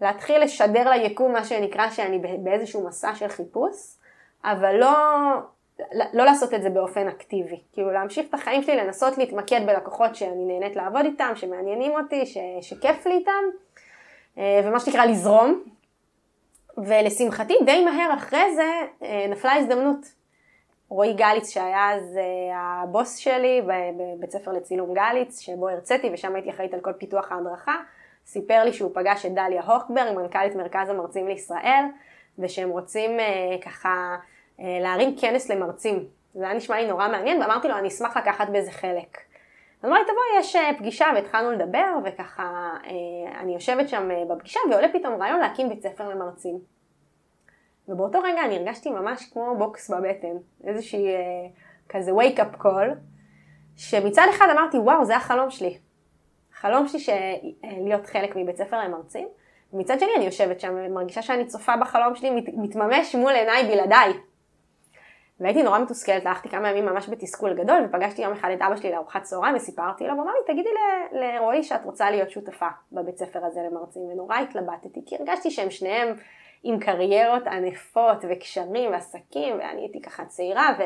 להתחיל 0.00 0.42
לשדר 0.42 0.90
ליקום 0.90 1.32
מה 1.32 1.44
שנקרא 1.44 1.90
שאני 1.90 2.18
באיזשהו 2.38 2.88
מסע 2.88 3.14
של 3.14 3.28
חיפוש, 3.28 3.96
אבל 4.44 4.74
לא 4.76 4.90
לא 6.12 6.24
לעשות 6.24 6.54
את 6.54 6.62
זה 6.62 6.70
באופן 6.70 7.08
אקטיבי, 7.08 7.60
כאילו 7.72 7.90
להמשיך 7.90 8.26
את 8.28 8.34
החיים 8.34 8.62
שלי, 8.62 8.76
לנסות 8.76 9.18
להתמקד 9.18 9.60
בלקוחות 9.66 10.14
שאני 10.14 10.44
נהנית 10.44 10.76
לעבוד 10.76 11.04
איתם, 11.04 11.32
שמעניינים 11.34 11.92
אותי, 11.92 12.26
ש, 12.26 12.38
שכיף 12.60 13.06
לי 13.06 13.14
איתם, 13.14 13.42
אה, 14.38 14.60
ומה 14.64 14.80
שנקרא 14.80 15.04
לזרום. 15.04 15.62
ולשמחתי 16.78 17.54
די 17.64 17.84
מהר 17.84 18.14
אחרי 18.14 18.54
זה 18.54 18.70
אה, 19.02 19.26
נפלה 19.28 19.54
הזדמנות. 19.54 20.06
רועי 20.88 21.14
גליץ 21.14 21.50
שהיה 21.50 21.94
אז 21.94 22.16
אה, 22.16 22.82
הבוס 22.82 23.16
שלי 23.16 23.62
בבית 23.96 24.30
ספר 24.30 24.52
לצילום 24.52 24.94
גליץ, 24.94 25.40
שבו 25.40 25.68
הרציתי 25.68 26.10
ושם 26.12 26.34
הייתי 26.34 26.50
אחראית 26.50 26.74
על 26.74 26.80
כל 26.80 26.92
פיתוח 26.92 27.32
ההדרכה, 27.32 27.76
סיפר 28.26 28.64
לי 28.64 28.72
שהוא 28.72 28.90
פגש 28.94 29.26
את 29.26 29.34
דליה 29.34 29.62
הוכברג, 29.62 30.16
מנכ"לית 30.16 30.54
מרכז 30.54 30.88
המרצים 30.88 31.28
לישראל, 31.28 31.84
ושהם 32.38 32.68
רוצים 32.68 33.10
ככה 33.64 34.16
אה, 34.60 34.78
להרים 34.80 35.16
כנס 35.16 35.50
למרצים. 35.50 36.04
זה 36.34 36.44
היה 36.44 36.54
נשמע 36.54 36.76
לי 36.76 36.88
נורא 36.88 37.08
מעניין, 37.08 37.42
ואמרתי 37.42 37.68
לו, 37.68 37.78
אני 37.78 37.88
אשמח 37.88 38.16
לקחת 38.16 38.48
בזה 38.48 38.70
חלק. 38.70 39.18
אז 39.82 39.88
אמר 39.88 39.98
לי, 39.98 40.04
תבואי, 40.04 40.40
יש 40.40 40.56
אה, 40.56 40.70
פגישה, 40.78 41.06
והתחלנו 41.14 41.52
לדבר, 41.52 41.94
וככה 42.04 42.70
אה, 42.84 43.40
אני 43.40 43.54
יושבת 43.54 43.88
שם 43.88 44.08
בפגישה, 44.30 44.60
ועולה 44.70 44.88
פתאום 44.92 45.22
רעיון 45.22 45.40
להקים 45.40 45.68
בית 45.68 45.82
ספר 45.82 46.08
למרצים. 46.08 46.58
ובאותו 47.88 48.20
רגע 48.20 48.44
אני 48.44 48.56
הרגשתי 48.56 48.90
ממש 48.90 49.30
כמו 49.32 49.56
בוקס 49.58 49.90
בבטן, 49.90 50.36
איזושהי 50.64 51.06
כזה 51.88 52.10
wake 52.10 52.38
up 52.38 52.62
call, 52.62 52.94
שמצד 53.76 54.26
אחד 54.30 54.46
אמרתי, 54.52 54.78
וואו, 54.78 55.04
זה 55.04 55.16
החלום 55.16 55.50
שלי. 55.50 55.78
החלום 56.60 56.88
שלי 56.88 57.54
להיות 57.62 58.06
חלק 58.06 58.36
מבית 58.36 58.56
ספר 58.56 58.78
למרצים, 58.78 59.28
ומצד 59.72 60.00
שני 60.00 60.08
אני 60.16 60.24
יושבת 60.24 60.60
שם 60.60 60.74
ומרגישה 60.76 61.22
שאני 61.22 61.46
צופה 61.46 61.76
בחלום 61.76 62.14
שלי 62.14 62.30
מתממש 62.56 63.14
מול 63.14 63.32
עיניי 63.32 63.64
בלעדיי. 63.64 64.12
והייתי 65.40 65.62
נורא 65.62 65.78
מתוסכלת, 65.78 66.26
הלכתי 66.26 66.48
כמה 66.48 66.70
ימים 66.70 66.86
ממש 66.86 67.08
בתסכול 67.08 67.54
גדול, 67.54 67.76
ופגשתי 67.88 68.22
יום 68.22 68.32
אחד 68.32 68.50
את 68.56 68.62
אבא 68.62 68.76
שלי 68.76 68.90
לארוחת 68.90 69.22
צהריים 69.22 69.56
וסיפרתי 69.56 70.04
לו, 70.04 70.18
ואמר 70.18 70.32
לי, 70.32 70.54
תגידי 70.54 70.68
לרועי 71.12 71.62
שאת 71.62 71.84
רוצה 71.84 72.10
להיות 72.10 72.30
שותפה 72.30 72.68
בבית 72.92 73.18
ספר 73.18 73.44
הזה 73.44 73.60
למרצים, 73.70 74.02
ונורא 74.02 74.36
התלבטתי, 74.36 75.00
כי 75.06 75.16
הרגשתי 75.16 75.50
שהם 75.50 75.70
שניהם 75.70 76.14
עם 76.62 76.78
קריירות 76.78 77.46
ענפות 77.46 78.24
וקשרים 78.30 78.90
ועסקים, 78.90 79.58
ואני 79.58 79.80
הייתי 79.80 80.00
ככה 80.02 80.24
צעירה, 80.24 80.70
ו... 80.78 80.82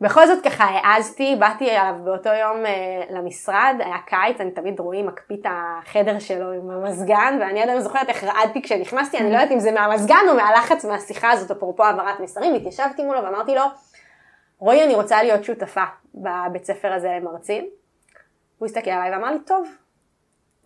בכל 0.00 0.26
זאת 0.26 0.44
ככה 0.44 0.64
העזתי, 0.64 1.36
באתי 1.38 1.70
אליו 1.70 1.94
באותו 2.04 2.28
יום 2.28 2.66
אה, 2.66 3.02
למשרד, 3.10 3.74
היה 3.78 3.98
קיץ, 4.06 4.40
אני 4.40 4.50
תמיד 4.50 4.80
רואים 4.80 5.06
מקפיא 5.06 5.36
את 5.36 5.46
החדר 5.50 6.18
שלו 6.18 6.52
עם 6.52 6.70
המזגן, 6.70 7.38
ואני 7.40 7.62
עדיין 7.62 7.80
זוכרת 7.80 8.08
איך 8.08 8.24
רעדתי 8.24 8.62
כשנכנסתי, 8.62 9.18
אני 9.18 9.30
לא 9.30 9.36
יודעת 9.36 9.50
אם 9.50 9.60
זה 9.60 9.72
מהמזגן 9.72 10.24
או 10.28 10.34
מהלחץ 10.34 10.84
מהשיחה 10.84 11.30
הזאת, 11.30 11.50
אפרופו 11.50 11.84
העברת 11.84 12.20
מסרים, 12.20 12.54
התיישבתי 12.54 13.04
מולו 13.04 13.24
ואמרתי 13.24 13.54
לו, 13.54 13.62
רועי, 14.58 14.84
אני 14.84 14.94
רוצה 14.94 15.22
להיות 15.22 15.44
שותפה 15.44 15.84
בבית 16.14 16.64
ספר 16.64 16.92
הזה 16.92 17.08
למרצים. 17.20 17.68
הוא 18.58 18.66
הסתכל 18.66 18.90
עליי 18.90 19.10
ואמר 19.10 19.30
לי, 19.30 19.38
טוב. 19.46 19.68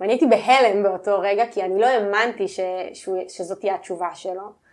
ואני 0.01 0.13
הייתי 0.13 0.27
בהלם 0.27 0.83
באותו 0.83 1.21
רגע, 1.21 1.45
כי 1.47 1.63
אני 1.63 1.81
לא 1.81 1.87
האמנתי 1.87 2.49
ש... 2.49 2.61
שזאת 3.29 3.61
תהיה 3.61 3.75
התשובה 3.75 4.15
שלו. 4.15 4.64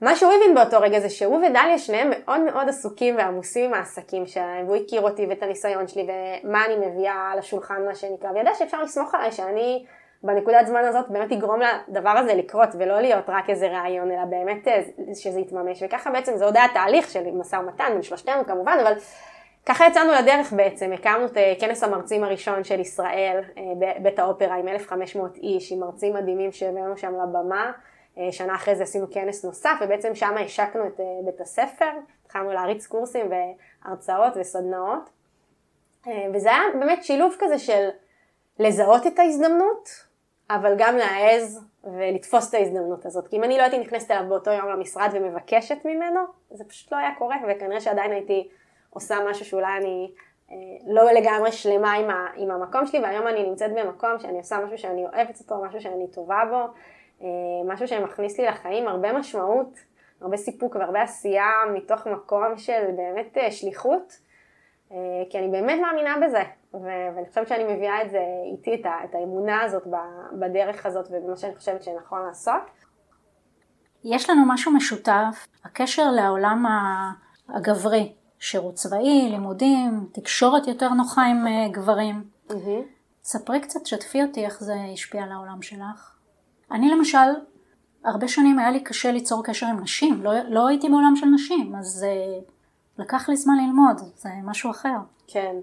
מה 0.00 0.16
שהוא 0.16 0.32
הבין 0.32 0.54
באותו 0.54 0.80
רגע 0.80 1.00
זה 1.00 1.10
שהוא 1.10 1.36
ודליה 1.36 1.78
שניהם 1.78 2.10
מאוד 2.10 2.40
מאוד 2.40 2.68
עסוקים 2.68 3.16
ועמוסים 3.16 3.64
עם 3.64 3.74
העסקים 3.74 4.26
שלהם, 4.26 4.66
והוא 4.66 4.76
הכיר 4.76 5.00
אותי 5.00 5.26
ואת 5.26 5.42
הניסיון 5.42 5.88
שלי 5.88 6.02
ומה 6.02 6.66
אני 6.66 6.86
מביאה 6.86 7.32
לשולחן 7.38 7.86
מה 7.86 7.94
שנקרא, 7.94 8.30
וידע 8.30 8.50
שאפשר 8.54 8.82
לסמוך 8.82 9.14
עליי 9.14 9.32
שאני 9.32 9.84
בנקודת 10.22 10.66
זמן 10.66 10.84
הזאת 10.84 11.08
באמת 11.08 11.32
אגרום 11.32 11.60
לדבר 11.88 12.10
הזה 12.10 12.34
לקרות 12.34 12.68
ולא 12.78 13.00
להיות 13.00 13.24
רק 13.28 13.50
איזה 13.50 13.68
רעיון 13.68 14.10
אלא 14.10 14.24
באמת 14.24 14.68
אה, 14.68 14.82
שזה 15.14 15.40
יתממש. 15.40 15.82
וככה 15.82 16.10
בעצם 16.10 16.36
זה 16.36 16.44
עוד 16.44 16.56
היה 16.56 16.68
תהליך 16.74 17.10
של 17.10 17.30
משא 17.30 17.56
ומתן 17.56 17.88
בין 17.92 18.02
שלושתנו 18.02 18.44
כמובן 18.44 18.78
אבל 18.82 18.92
ככה 19.66 19.86
יצאנו 19.86 20.12
לדרך 20.12 20.52
בעצם, 20.52 20.92
הקמנו 20.92 21.26
את 21.26 21.36
אה, 21.36 21.52
כנס 21.60 21.84
המרצים 21.84 22.24
הראשון 22.24 22.64
של 22.64 22.80
ישראל 22.80 23.40
אה, 23.58 23.62
בבית 23.78 24.18
האופרה 24.18 24.56
עם 24.56 24.68
1,500 24.68 25.36
איש, 25.36 25.72
עם 25.72 25.80
מרצים 25.80 26.14
מדהימים 26.14 26.52
שהבאנו 26.52 26.96
שם 26.96 27.12
לבמה 27.14 27.72
שנה 28.30 28.54
אחרי 28.54 28.76
זה 28.76 28.82
עשינו 28.82 29.10
כנס 29.10 29.44
נוסף, 29.44 29.74
ובעצם 29.80 30.14
שם 30.14 30.34
השקנו 30.44 30.86
את 30.86 31.00
אה, 31.00 31.04
בית 31.24 31.40
הספר, 31.40 31.90
התחלנו 32.24 32.52
להריץ 32.52 32.86
קורסים 32.86 33.26
והרצאות 33.30 34.32
וסדנאות. 34.36 35.10
אה, 36.06 36.26
וזה 36.34 36.50
היה 36.50 36.62
באמת 36.80 37.04
שילוב 37.04 37.34
כזה 37.38 37.58
של 37.58 37.88
לזהות 38.58 39.06
את 39.06 39.18
ההזדמנות, 39.18 39.88
אבל 40.50 40.74
גם 40.78 40.96
להעז 40.96 41.64
ולתפוס 41.84 42.48
את 42.48 42.54
ההזדמנות 42.54 43.06
הזאת. 43.06 43.28
כי 43.28 43.36
אם 43.36 43.44
אני 43.44 43.58
לא 43.58 43.62
הייתי 43.62 43.78
נכנסת 43.78 44.10
אליו 44.10 44.28
באותו 44.28 44.50
יום 44.50 44.68
למשרד 44.68 45.10
ומבקשת 45.12 45.84
ממנו, 45.84 46.20
זה 46.50 46.64
פשוט 46.64 46.92
לא 46.92 46.96
היה 46.96 47.10
קורה, 47.18 47.36
וכנראה 47.48 47.80
שעדיין 47.80 48.12
הייתי 48.12 48.48
עושה 48.90 49.16
משהו 49.30 49.44
שאולי 49.44 49.76
אני 49.76 50.12
לא 50.86 51.12
לגמרי 51.12 51.52
שלמה 51.52 51.92
עם, 52.36 52.50
המקום 52.50 52.86
שלי, 52.86 53.00
והיום 53.00 53.26
אני 53.26 53.48
נמצאת 53.48 53.70
במקום 53.74 54.18
שאני 54.18 54.38
עושה 54.38 54.58
משהו 54.64 54.78
שאני 54.78 55.04
אוהבת 55.04 55.40
אותו, 55.40 55.64
משהו 55.64 55.80
שאני 55.80 56.10
טובה 56.10 56.42
בו, 56.50 56.56
אה, 56.56 56.68
משהו 57.64 57.88
שמכניס 57.88 58.38
לי 58.38 58.46
לחיים 58.46 58.88
הרבה 58.88 59.12
משמעות, 59.12 59.78
הרבה 60.20 60.36
סיפוק 60.36 60.76
והרבה 60.76 61.02
עשייה 61.02 61.50
מתוך 61.74 62.06
מקום 62.06 62.56
של 62.56 62.82
באמת 62.96 63.38
אה, 63.38 63.50
שליחות, 63.50 64.12
אה, 64.92 64.96
כי 65.30 65.38
אני 65.38 65.48
באמת 65.48 65.80
מאמינה 65.82 66.14
בזה, 66.26 66.42
ואני 66.74 67.28
חושבת 67.28 67.48
שאני 67.48 67.74
מביאה 67.74 68.02
את 68.02 68.10
זה 68.10 68.22
איתי, 68.52 68.74
את, 68.74 68.86
את 69.04 69.14
האמונה 69.14 69.62
הזאת 69.62 69.86
בדרך 70.38 70.86
הזאת 70.86 71.06
ובמה 71.10 71.36
שאני 71.36 71.56
חושבת 71.56 71.82
שנכון 71.82 72.26
לעשות. 72.26 72.62
יש 74.04 74.30
לנו 74.30 74.42
משהו 74.46 74.72
משותף, 74.72 75.46
הקשר 75.64 76.10
לעולם 76.10 76.64
הגברי, 77.48 78.12
שירות 78.38 78.74
צבאי, 78.74 79.28
לימודים, 79.30 80.06
תקשורת 80.12 80.66
יותר 80.66 80.88
נוחה 80.88 81.22
עם 81.22 81.44
גברים. 81.72 82.24
Mm-hmm. 82.48 82.54
ספרי 83.22 83.60
קצת, 83.60 83.86
שתפי 83.86 84.22
אותי 84.22 84.44
איך 84.44 84.60
זה 84.60 84.74
השפיע 84.92 85.22
על 85.22 85.32
העולם 85.32 85.62
שלך. 85.62 86.19
אני 86.72 86.90
למשל, 86.90 87.18
הרבה 88.04 88.28
שנים 88.28 88.58
היה 88.58 88.70
לי 88.70 88.80
קשה 88.80 89.12
ליצור 89.12 89.44
קשר 89.44 89.66
עם 89.66 89.80
נשים, 89.80 90.22
לא, 90.22 90.32
לא 90.48 90.68
הייתי 90.68 90.88
בעולם 90.88 91.14
של 91.16 91.26
נשים, 91.26 91.74
אז 91.78 92.06
uh, 92.08 92.50
לקח 93.02 93.28
לי 93.28 93.36
זמן 93.36 93.54
ללמוד, 93.66 94.00
זה 94.16 94.28
משהו 94.44 94.70
אחר. 94.70 94.96
כן. 95.26 95.54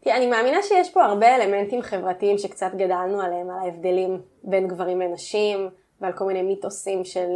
תראה, 0.00 0.16
אני 0.16 0.26
מאמינה 0.26 0.62
שיש 0.62 0.90
פה 0.90 1.04
הרבה 1.04 1.36
אלמנטים 1.36 1.82
חברתיים 1.82 2.38
שקצת 2.38 2.74
גדלנו 2.74 3.20
עליהם, 3.20 3.50
על 3.50 3.58
ההבדלים 3.58 4.20
בין 4.44 4.68
גברים 4.68 5.00
לנשים, 5.00 5.68
ועל 6.00 6.12
כל 6.12 6.24
מיני 6.24 6.42
מיתוסים 6.42 7.04
של 7.04 7.28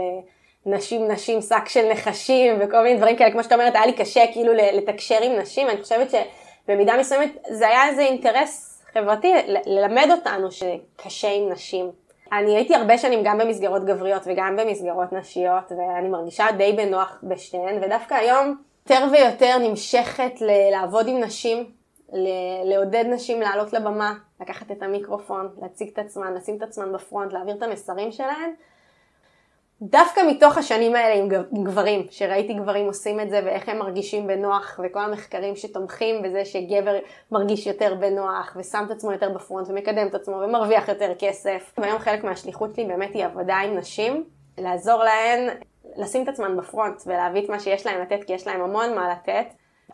נשים 0.67 1.11
נשים 1.11 1.41
שק 1.41 1.69
של 1.69 1.93
נחשים 1.93 2.55
וכל 2.61 2.83
מיני 2.83 2.99
דברים 2.99 3.17
כאלה, 3.17 3.33
כמו 3.33 3.43
שאתה 3.43 3.55
אומרת, 3.55 3.75
היה 3.75 3.87
לי 3.87 3.93
קשה 3.93 4.21
כאילו 4.33 4.53
לתקשר 4.53 5.23
עם 5.23 5.39
נשים, 5.39 5.69
אני 5.69 5.83
חושבת 5.83 6.09
שבמידה 6.11 6.97
מסוימת 7.01 7.37
זה 7.51 7.69
היה 7.69 7.89
איזה 7.89 8.03
אינטרס 8.03 8.83
חברתי 8.95 9.33
ללמד 9.67 10.09
אותנו 10.11 10.49
שקשה 10.53 11.29
עם 11.33 11.53
נשים. 11.53 11.91
אני 12.33 12.57
הייתי 12.57 12.75
הרבה 12.75 12.99
שנים 12.99 13.21
גם 13.25 13.39
במסגרות 13.39 13.85
גבריות 13.85 14.23
וגם 14.27 14.57
במסגרות 14.57 15.13
נשיות, 15.13 15.73
ואני 15.73 16.09
מרגישה 16.09 16.47
די 16.57 16.73
בנוח 16.73 17.19
בשתיהן, 17.23 17.85
ודווקא 17.85 18.15
היום 18.15 18.57
יותר 18.91 19.05
ויותר 19.13 19.59
נמשכת 19.59 20.33
לעבוד 20.73 21.09
עם 21.09 21.21
נשים, 21.21 21.71
לעודד 22.65 23.05
נשים 23.07 23.41
לעלות 23.41 23.73
לבמה, 23.73 24.15
לקחת 24.41 24.71
את 24.71 24.83
המיקרופון, 24.83 25.49
להציג 25.63 25.89
את 25.93 25.99
עצמן, 25.99 26.35
לשים 26.35 26.57
את 26.57 26.63
עצמן 26.63 26.93
בפרונט, 26.93 27.33
להעביר 27.33 27.55
את 27.55 27.63
המסרים 27.63 28.13
שלהן. 28.13 28.51
דווקא 29.83 30.21
מתוך 30.29 30.59
השנים 30.59 30.97
האלה 30.97 31.15
עם 31.51 31.65
גברים, 31.65 32.07
שראיתי 32.11 32.55
גברים 32.55 32.87
עושים 32.87 33.21
את 33.21 33.31
זה 33.31 33.41
ואיך 33.45 33.69
הם 33.69 33.79
מרגישים 33.79 34.27
בנוח 34.27 34.81
וכל 34.85 35.01
המחקרים 35.01 35.57
שתומכים 35.57 36.23
בזה 36.23 36.45
שגבר 36.45 36.99
מרגיש 37.33 37.67
יותר 37.67 37.95
בנוח 37.95 38.57
ושם 38.57 38.85
את 38.87 38.91
עצמו 38.91 39.13
יותר 39.13 39.31
בפרונט 39.31 39.69
ומקדם 39.69 40.07
את 40.07 40.15
עצמו 40.15 40.35
ומרוויח 40.35 40.89
יותר 40.89 41.13
כסף. 41.19 41.73
והיום 41.79 41.99
חלק 41.99 42.25
מהשליחות 42.25 42.75
שלי 42.75 42.85
באמת 42.85 43.15
היא 43.15 43.25
עבודה 43.25 43.57
עם 43.57 43.77
נשים, 43.77 44.25
לעזור 44.59 45.05
להן 45.05 45.49
לשים 45.97 46.23
את 46.23 46.29
עצמן 46.29 46.57
בפרונט 46.57 47.03
ולהביא 47.07 47.45
את 47.45 47.49
מה 47.49 47.61
שיש 47.61 47.87
להן 47.87 48.01
לתת 48.01 48.25
כי 48.25 48.33
יש 48.33 48.47
להן 48.47 48.61
המון 48.61 48.95
מה 48.95 49.13
לתת. 49.13 49.47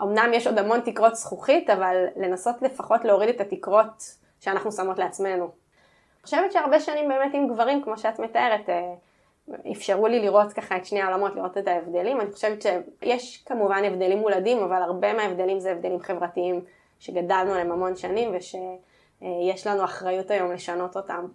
אמנם 0.02 0.30
יש 0.32 0.46
עוד 0.46 0.58
המון 0.58 0.80
תקרות 0.80 1.16
זכוכית 1.16 1.70
אבל 1.70 2.06
לנסות 2.16 2.62
לפחות 2.62 3.04
להוריד 3.04 3.28
את 3.28 3.40
התקרות 3.40 4.02
שאנחנו 4.40 4.72
שמות 4.72 4.98
לעצמנו. 4.98 5.44
אני 5.44 6.24
חושבת 6.24 6.52
שהרבה 6.52 6.80
שנים 6.80 7.08
באמת 7.08 7.34
עם 7.34 7.48
גברים 7.48 7.82
כמו 7.82 7.98
שאת 7.98 8.18
מתארת 8.18 8.68
אה, 8.68 8.94
אפשרו 9.72 10.06
לי 10.06 10.20
לראות 10.20 10.52
ככה 10.52 10.76
את 10.76 10.86
שני 10.86 11.02
העולמות, 11.02 11.34
לראות 11.34 11.58
את 11.58 11.68
ההבדלים. 11.68 12.20
אני 12.20 12.32
חושבת 12.32 12.62
שיש 12.62 13.44
כמובן 13.46 13.84
הבדלים 13.84 14.18
מולדים, 14.18 14.58
אבל 14.58 14.82
הרבה 14.82 15.12
מההבדלים 15.12 15.60
זה 15.60 15.72
הבדלים 15.72 16.00
חברתיים 16.00 16.64
שגדלנו 16.98 17.52
עליהם 17.52 17.72
המון 17.72 17.96
שנים 17.96 18.36
ושיש 18.36 19.66
לנו 19.66 19.84
אחריות 19.84 20.30
היום 20.30 20.52
לשנות 20.52 20.96
אותם. 20.96 21.26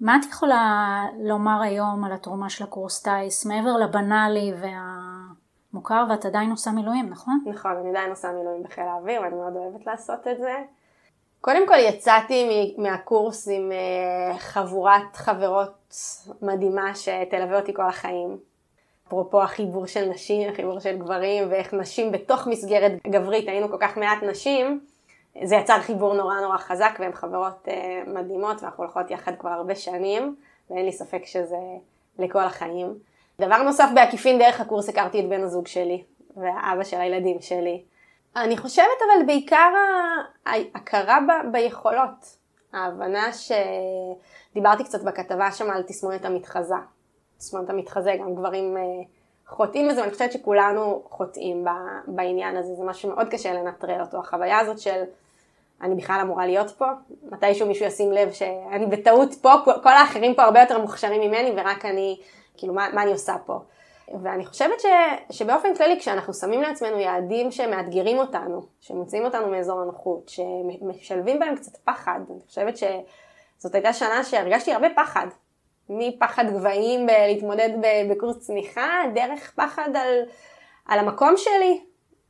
מה 0.00 0.16
את 0.16 0.24
יכולה 0.24 1.04
לומר 1.18 1.62
היום 1.62 2.04
על 2.04 2.12
התרומה 2.12 2.50
של 2.50 2.64
הקורס 2.64 3.02
טיס, 3.02 3.46
מעבר 3.46 3.76
לבנאלי 3.76 4.52
והמוכר, 5.72 6.04
ואת 6.10 6.24
עדיין 6.24 6.50
עושה 6.50 6.70
מילואים, 6.70 7.08
נכון? 7.08 7.40
נכון, 7.46 7.76
אני 7.76 7.90
עדיין 7.90 8.10
עושה 8.10 8.32
מילואים 8.32 8.62
בחיל 8.62 8.84
האוויר, 8.84 9.22
ואני 9.22 9.34
מאוד 9.34 9.56
אוהבת 9.56 9.86
לעשות 9.86 10.28
את 10.28 10.38
זה. 10.38 10.54
קודם 11.42 11.68
כל 11.68 11.78
יצאתי 11.78 12.74
מהקורס 12.78 13.48
עם 13.48 13.72
אה, 13.72 14.38
חבורת 14.38 15.16
חברות 15.16 15.94
מדהימה 16.42 16.94
שתלווה 16.94 17.60
אותי 17.60 17.74
כל 17.74 17.82
החיים. 17.82 18.36
אפרופו 19.08 19.42
החיבור 19.42 19.86
של 19.86 20.04
נשים, 20.04 20.48
החיבור 20.48 20.80
של 20.80 20.98
גברים, 20.98 21.44
ואיך 21.50 21.74
נשים 21.74 22.12
בתוך 22.12 22.46
מסגרת 22.46 22.92
גברית, 23.06 23.48
היינו 23.48 23.68
כל 23.68 23.76
כך 23.80 23.98
מעט 23.98 24.22
נשים, 24.22 24.80
זה 25.44 25.56
יצר 25.56 25.80
חיבור 25.80 26.14
נורא 26.14 26.40
נורא 26.40 26.56
חזק, 26.58 26.96
והן 26.98 27.12
חברות 27.12 27.68
uh, 27.68 27.70
מדהימות, 28.08 28.62
ואנחנו 28.62 28.84
הולכות 28.84 29.10
יחד 29.10 29.32
כבר 29.38 29.50
הרבה 29.50 29.74
שנים, 29.74 30.36
ואין 30.70 30.86
לי 30.86 30.92
ספק 30.92 31.22
שזה 31.24 31.56
לכל 32.18 32.42
החיים. 32.42 32.94
דבר 33.40 33.62
נוסף, 33.62 33.88
בעקיפין 33.94 34.38
דרך 34.38 34.60
הקורס 34.60 34.88
הכרתי 34.88 35.20
את 35.20 35.28
בן 35.28 35.42
הזוג 35.42 35.66
שלי, 35.66 36.02
והאבא 36.36 36.84
של 36.84 37.00
הילדים 37.00 37.40
שלי. 37.40 37.82
אני 38.36 38.56
חושבת 38.56 38.86
אבל 39.04 39.26
בעיקר 39.26 39.70
ההכרה 40.46 41.18
ב, 41.20 41.52
ביכולות. 41.52 42.36
ההבנה 42.72 43.30
שדיברתי 43.32 44.84
קצת 44.84 45.02
בכתבה 45.02 45.52
שם 45.52 45.70
על 45.70 45.82
תסמונת 45.82 46.24
המתחזה. 46.24 46.74
תסמונת 47.38 47.70
המתחזה, 47.70 48.14
גם 48.20 48.34
גברים 48.34 48.76
אה, 48.76 48.82
חוטאים 49.46 49.88
בזה, 49.88 50.00
ואני 50.00 50.12
חושבת 50.12 50.32
שכולנו 50.32 51.02
חוטאים 51.10 51.64
בעניין 52.06 52.56
הזה, 52.56 52.74
זה 52.74 52.84
משהו 52.84 53.02
שמאוד 53.02 53.28
קשה 53.28 53.52
לנטרל 53.52 54.00
אותו. 54.00 54.18
החוויה 54.18 54.58
הזאת 54.58 54.78
של 54.78 55.02
אני 55.82 55.94
בכלל 55.94 56.20
אמורה 56.22 56.46
להיות 56.46 56.70
פה, 56.70 56.86
מתישהו 57.30 57.68
מישהו 57.68 57.86
ישים 57.86 58.12
לב 58.12 58.32
שאני 58.32 58.86
בטעות 58.86 59.34
פה, 59.42 59.50
כל 59.82 59.92
האחרים 59.92 60.34
פה 60.34 60.42
הרבה 60.42 60.60
יותר 60.60 60.80
מוכשרים 60.80 61.20
ממני 61.20 61.52
ורק 61.56 61.84
אני, 61.84 62.20
כאילו 62.56 62.74
מה, 62.74 62.88
מה 62.92 63.02
אני 63.02 63.12
עושה 63.12 63.34
פה. 63.46 63.58
ואני 64.22 64.46
חושבת 64.46 64.80
ש, 64.80 64.86
שבאופן 65.30 65.74
כללי 65.74 66.00
כשאנחנו 66.00 66.34
שמים 66.34 66.62
לעצמנו 66.62 66.98
יעדים 66.98 67.50
שמאתגרים 67.50 68.18
אותנו, 68.18 68.62
שמוציאים 68.80 69.24
אותנו 69.24 69.48
מאזור 69.48 69.80
הנוחות, 69.80 70.28
שמשלבים 70.28 71.38
בהם 71.38 71.56
קצת 71.56 71.76
פחד, 71.76 72.20
אני 72.30 72.40
חושבת 72.46 72.76
שזאת 72.76 73.74
הייתה 73.74 73.92
שנה 73.92 74.24
שהרגשתי 74.24 74.72
הרבה 74.72 74.88
פחד, 74.96 75.26
מפחד 75.88 76.44
גבהים 76.52 77.06
להתמודד 77.06 77.70
בקורס 78.10 78.38
צניחה, 78.38 78.88
דרך 79.14 79.52
פחד 79.56 79.88
על, 79.96 80.22
על 80.86 80.98
המקום 80.98 81.34
שלי, 81.36 81.80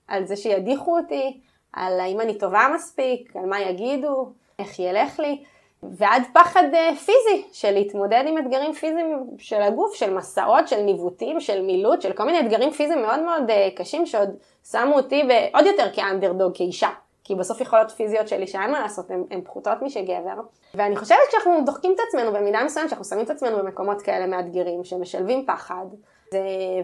על 0.09 0.27
זה 0.27 0.37
שידיחו 0.37 0.99
אותי, 0.99 1.41
על 1.73 2.01
האם 2.01 2.21
אני 2.21 2.39
טובה 2.39 2.67
מספיק, 2.75 3.37
על 3.37 3.47
מה 3.47 3.61
יגידו, 3.61 4.33
איך 4.59 4.79
ילך 4.79 5.21
לי. 5.21 5.45
ועד 5.83 6.23
פחד 6.33 6.65
אה, 6.75 6.91
פיזי 6.97 7.45
של 7.53 7.71
להתמודד 7.71 8.25
עם 8.27 8.39
אתגרים 8.39 8.73
פיזיים 8.73 9.25
של 9.39 9.63
הגוף, 9.63 9.95
של 9.95 10.15
מסעות, 10.15 10.69
של 10.69 10.81
ניווטים, 10.81 11.41
של 11.41 11.63
מילוט, 11.63 12.03
של 12.03 12.13
כל 12.13 12.25
מיני 12.25 12.41
אתגרים 12.41 12.71
פיזיים 12.71 13.03
מאוד 13.03 13.21
מאוד 13.21 13.51
אה, 13.51 13.69
קשים 13.77 14.07
שעוד 14.07 14.31
שמו 14.71 14.95
אותי 14.95 15.23
ועוד 15.29 15.67
יותר 15.67 15.87
כאנדרדוג, 15.93 16.53
כאישה. 16.57 16.89
כי 17.25 17.35
בסוף 17.35 17.61
יכולות 17.61 17.91
פיזיות 17.91 18.29
של 18.29 18.41
אישה 18.41 18.63
אין 18.63 18.71
מה 18.71 18.81
לעשות, 18.81 19.11
הן 19.11 19.41
פחותות 19.45 19.83
משגבר. 19.83 20.41
ואני 20.75 20.97
חושבת 20.97 21.19
שאנחנו 21.31 21.61
דוחקים 21.67 21.93
את 21.93 21.99
עצמנו 22.09 22.33
במידה 22.33 22.65
מסוימת, 22.65 22.89
שאנחנו 22.89 23.05
שמים 23.05 23.25
את 23.25 23.31
עצמנו 23.31 23.59
במקומות 23.59 24.03
כאלה 24.03 24.27
מאתגרים, 24.27 24.85
שמשלבים 24.85 25.47
פחד. 25.47 25.87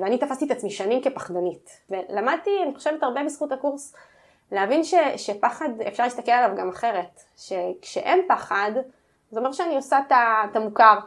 ואני 0.00 0.18
תפסתי 0.18 0.44
את 0.46 0.50
עצמי 0.50 0.70
שנים 0.70 1.02
כפחדנית. 1.02 1.70
ולמדתי, 1.90 2.50
אני 2.62 2.74
חושבת, 2.74 3.02
הרבה 3.02 3.24
בזכות 3.24 3.52
הקורס, 3.52 3.94
להבין 4.52 4.84
ש, 4.84 4.94
שפחד, 5.16 5.68
אפשר 5.88 6.02
להסתכל 6.02 6.32
עליו 6.32 6.56
גם 6.56 6.68
אחרת, 6.68 7.22
שכשאין 7.36 8.20
פחד, 8.28 8.70
זה 9.30 9.40
אומר 9.40 9.52
שאני 9.52 9.76
עושה 9.76 9.98
את 10.50 10.56
המוכר, 10.56 10.98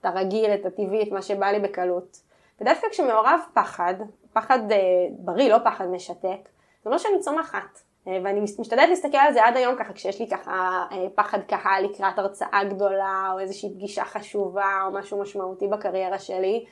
את 0.00 0.04
הרגיל, 0.04 0.54
את 0.54 0.66
הטבעי, 0.66 1.02
את 1.02 1.12
מה 1.12 1.22
שבא 1.22 1.46
לי 1.46 1.60
בקלות. 1.60 2.20
ודווקא 2.60 2.86
כשמעורב 2.90 3.40
פחד, 3.54 3.94
פחד 4.32 4.72
אה, 4.72 4.78
בריא, 5.18 5.52
לא 5.52 5.58
פחד 5.64 5.86
משתק, 5.86 6.48
זה 6.82 6.90
אומר 6.90 6.98
שאני 6.98 7.20
צומחת. 7.20 7.80
אה, 8.08 8.18
ואני 8.24 8.40
משתדלת 8.40 8.88
להסתכל 8.88 9.16
על 9.16 9.32
זה 9.32 9.44
עד 9.44 9.56
היום 9.56 9.76
ככה, 9.78 9.92
כשיש 9.92 10.20
לי 10.20 10.28
ככה 10.28 10.84
אה, 10.92 11.06
פחד 11.14 11.38
קהל 11.48 11.84
לקראת 11.84 12.18
הרצאה 12.18 12.64
גדולה, 12.64 13.30
או 13.32 13.38
איזושהי 13.38 13.74
פגישה 13.74 14.04
חשובה, 14.04 14.82
או 14.86 14.92
משהו 14.92 15.20
משמעותי 15.20 15.66
בקריירה 15.68 16.18
שלי. 16.18 16.64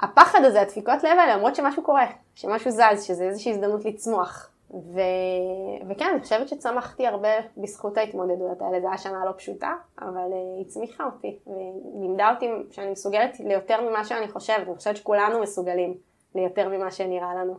הפחד 0.00 0.44
הזה, 0.44 0.60
הדפיקות 0.60 1.04
לב 1.04 1.18
האלה, 1.18 1.36
למרות 1.36 1.56
שמשהו 1.56 1.82
קורה, 1.82 2.06
שמשהו 2.34 2.70
זז, 2.70 3.02
שזה 3.02 3.24
איזושהי 3.24 3.52
הזדמנות 3.52 3.84
לצמוח. 3.84 4.50
ו... 4.70 5.00
וכן, 5.90 6.08
אני 6.12 6.22
חושבת 6.22 6.48
שצמחתי 6.48 7.06
הרבה 7.06 7.28
בזכות 7.56 7.98
ההתמודדויות 7.98 8.62
האלה, 8.62 8.80
זו 8.80 8.86
הייתה 8.86 9.02
שנה 9.02 9.24
לא 9.24 9.32
פשוטה, 9.36 9.74
אבל 10.00 10.32
אה, 10.32 10.56
היא 10.56 10.66
הצמיחה 10.66 11.04
אותי, 11.04 11.38
ולימדה 11.46 12.34
אותי 12.34 12.46
שאני 12.70 12.90
מסוגלת 12.90 13.40
ליותר 13.40 13.90
ממה 13.90 14.04
שאני 14.04 14.28
חושבת, 14.28 14.66
אני 14.66 14.76
חושבת 14.76 14.96
שכולנו 14.96 15.40
מסוגלים 15.40 15.94
ליותר 16.34 16.68
ממה 16.68 16.90
שנראה 16.90 17.34
לנו. 17.34 17.54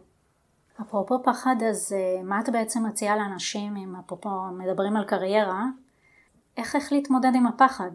אפרופו 0.82 1.24
פחד, 1.24 1.56
אז 1.70 1.94
אה, 1.98 2.24
מה 2.24 2.40
את 2.40 2.50
בעצם 2.50 2.86
מציעה 2.86 3.18
לאנשים, 3.18 3.76
אם 3.76 3.96
אפרופו 4.06 4.30
מדברים 4.52 4.98
על 4.98 5.06
קריירה, 5.06 5.64
איך 6.58 6.76
איך 6.76 6.92
להתמודד 6.92 7.32
עם 7.36 7.48
הפחד? 7.48 7.92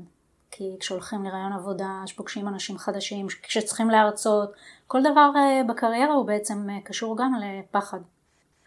כי 0.51 0.77
כשהולכים 0.81 1.25
לרעיון 1.25 1.53
עבודה, 1.53 2.03
שפוגשים 2.07 2.49
אנשים 2.49 2.79
חדשים, 2.79 3.27
כשצריכים 3.43 3.91
להרצות, 3.91 4.53
כל 4.87 5.01
דבר 5.01 5.31
אה, 5.37 5.61
בקריירה 5.69 6.15
הוא 6.15 6.27
בעצם 6.27 6.67
קשור 6.85 7.17
גם 7.17 7.33
לפחד. 7.35 7.99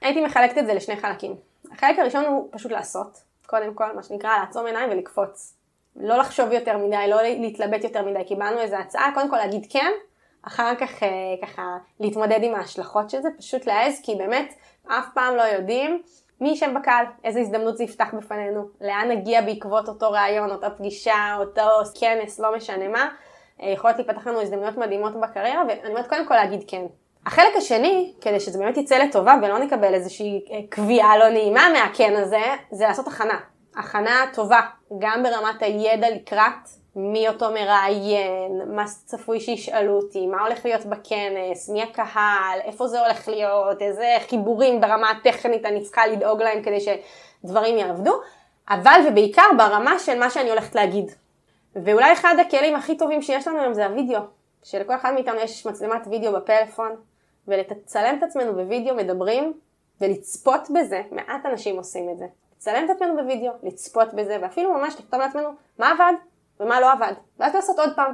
הייתי 0.02 0.22
מחלקת 0.22 0.58
את 0.58 0.66
זה 0.66 0.74
לשני 0.74 0.96
חלקים. 0.96 1.36
החלק 1.72 2.00
הראשון 2.00 2.26
הוא 2.26 2.48
פשוט 2.52 2.72
לעשות, 2.72 3.18
קודם 3.46 3.74
כל, 3.74 3.96
מה 3.96 4.04
שנקרא 4.04 4.38
לעצום 4.38 4.66
עיניים 4.66 4.90
ולקפוץ. 4.90 5.54
לא 5.96 6.18
לחשוב 6.18 6.52
יותר 6.52 6.78
מדי, 6.78 7.08
לא 7.08 7.22
להתלבט 7.22 7.84
יותר 7.84 8.06
מדי, 8.06 8.24
קיבלנו 8.24 8.60
איזו 8.60 8.76
הצעה, 8.76 9.12
קודם 9.14 9.30
כל 9.30 9.38
להגיד 9.38 9.68
כן, 9.70 9.92
אחר 10.42 10.76
כך 10.80 11.04
אה, 11.04 11.10
ככה 11.42 11.78
להתמודד 12.00 12.40
עם 12.44 12.56
ההשלכות 12.56 13.10
של 13.10 13.22
זה, 13.22 13.30
פשוט 13.38 13.66
להעז, 13.66 14.02
כי 14.04 14.16
באמת 14.16 14.54
אף 14.88 15.06
פעם 15.14 15.36
לא 15.36 15.42
יודעים 15.42 16.02
מי 16.42 16.50
יישב 16.50 16.70
בקהל, 16.76 17.06
איזה 17.24 17.40
הזדמנות 17.40 17.78
זה 17.78 17.84
יפתח 17.84 18.14
בפנינו, 18.18 18.68
לאן 18.82 19.12
נגיע 19.12 19.42
בעקבות 19.42 19.88
אותו 19.88 20.12
ראיון, 20.12 20.52
אותה 20.52 20.70
פגישה, 20.70 21.36
אותו 21.40 21.62
כנס, 22.00 22.40
לא 22.40 22.56
משנה 22.56 22.88
מה. 22.88 23.10
אה, 23.62 23.70
יכולות 23.70 23.98
להיפתח 23.98 24.28
לנו 24.28 24.42
הזדמנויות 24.42 24.78
מדהימות 24.78 25.14
בקריירה, 25.22 25.64
ואני 25.68 25.90
אומרת 25.90 26.08
קודם 26.08 26.28
כל 26.28 26.36
להגיד 26.36 26.64
כן. 26.68 26.86
החלק 27.28 27.56
השני, 27.58 28.14
כדי 28.22 28.40
שזה 28.40 28.60
באמת 28.60 28.78
יצא 28.78 28.98
לטובה 28.98 29.36
ולא 29.42 29.60
נקבל 29.60 29.94
איזושהי 29.94 30.46
אה, 30.52 30.60
קביעה 30.70 31.18
לא 31.18 31.30
נעימה 31.30 31.70
מהכן 31.74 32.16
הזה, 32.16 32.44
זה 32.72 32.88
לעשות 32.88 33.08
הכנה. 33.08 33.40
הכנה 33.76 34.26
טובה, 34.34 34.60
גם 35.00 35.24
ברמת 35.24 35.62
הידע 35.62 36.10
לקראת 36.10 36.70
מי 36.96 37.28
אותו 37.28 37.52
מראיין, 37.52 38.62
מה 38.68 38.86
צפוי 39.06 39.40
שישאלו 39.40 39.98
אותי, 39.98 40.28
מה 40.28 40.42
הולך 40.42 40.66
להיות 40.66 40.86
בכנס, 40.86 41.70
מי 41.70 41.84
הקהל, 41.84 42.60
איפה 42.64 42.88
זה 42.88 43.06
הולך 43.06 43.28
להיות, 43.28 43.82
איזה 43.82 44.16
חיבורים 44.30 44.82
ברמה 44.82 45.12
הטכנית 45.12 45.66
אני 45.66 45.82
צריכה 45.82 46.08
לדאוג 46.08 46.42
להם 46.42 46.62
כדי 46.64 46.78
שדברים 46.80 47.78
יעבדו, 47.78 48.14
אבל 48.70 49.00
ובעיקר 49.08 49.48
ברמה 49.58 50.00
של 50.00 50.20
מה 50.20 50.30
שאני 50.30 50.50
הולכת 50.50 50.76
להגיד. 50.76 51.12
ואולי 51.76 52.14
אחד 52.14 52.36
הכלים 52.42 52.76
הכי 52.76 52.98
טובים 52.98 53.22
שיש 53.22 53.48
לנו 53.48 53.60
היום 53.60 53.74
זה 53.74 53.86
הוידאו. 53.86 54.22
שלכל 54.64 54.96
אחד 54.96 55.14
מאיתנו 55.14 55.36
יש 55.36 55.66
מצלמת 55.66 56.08
וידאו 56.08 56.34
בפלאפון, 56.34 56.96
ולצלם 57.48 58.18
את 58.18 58.24
עצמנו 58.24 58.54
בווידאו 58.54 58.96
מדברים, 58.96 59.54
ולצפות 60.02 60.62
בזה, 60.76 61.02
מעט 61.12 61.46
אנשים 61.46 61.78
עושים 61.78 62.10
את 62.10 62.18
זה. 62.18 62.26
לצלם 62.58 62.86
את 62.86 62.90
עצמנו 62.90 63.16
בווידאו, 63.16 63.52
לצפות 63.64 64.14
בזה, 64.14 64.38
ואפילו 64.42 64.74
ממש 64.74 64.96
לכתוב 65.00 65.20
לעצמנו 65.20 65.50
מה 65.80 65.92
עבד 65.92 66.14
ומה 66.60 66.80
לא 66.80 66.92
עבד, 66.92 67.14
ואז 67.40 67.56
לעשות 67.56 67.80
עוד 67.80 67.96
פעם. 67.96 68.14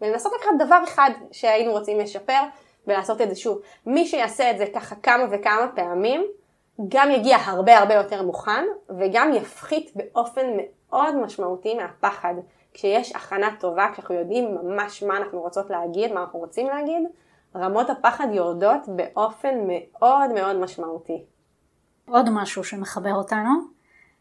ולנסות 0.00 0.32
לקחת 0.38 0.66
דבר 0.66 0.80
אחד 0.84 1.10
שהיינו 1.32 1.72
רוצים 1.72 1.98
לשפר, 1.98 2.40
ולעשות 2.86 3.20
את 3.20 3.28
זה 3.28 3.36
שוב. 3.36 3.58
מי 3.86 4.06
שיעשה 4.06 4.50
את 4.50 4.58
זה 4.58 4.64
ככה 4.74 4.94
כמה 4.96 5.24
וכמה 5.30 5.68
פעמים, 5.74 6.26
גם 6.88 7.10
יגיע 7.10 7.36
הרבה 7.36 7.78
הרבה 7.78 7.94
יותר 7.94 8.22
מוכן, 8.22 8.64
וגם 8.98 9.34
יפחית 9.34 9.92
באופן 9.96 10.46
מאוד 10.56 11.16
משמעותי 11.16 11.74
מהפחד. 11.74 12.34
כשיש 12.74 13.16
הכנה 13.16 13.48
טובה, 13.60 13.88
כשאנחנו 13.92 14.14
יודעים 14.14 14.54
ממש 14.54 15.02
מה 15.02 15.16
אנחנו 15.16 15.40
רוצות 15.40 15.70
להגיד, 15.70 16.12
מה 16.12 16.20
אנחנו 16.20 16.38
רוצים 16.38 16.66
להגיד, 16.66 17.02
רמות 17.56 17.90
הפחד 17.90 18.26
יורדות 18.32 18.80
באופן 18.88 19.54
מאוד 19.66 20.32
מאוד 20.34 20.56
משמעותי. 20.56 21.24
עוד 22.08 22.30
משהו 22.30 22.64
שמחבר 22.64 23.14
אותנו, 23.14 23.50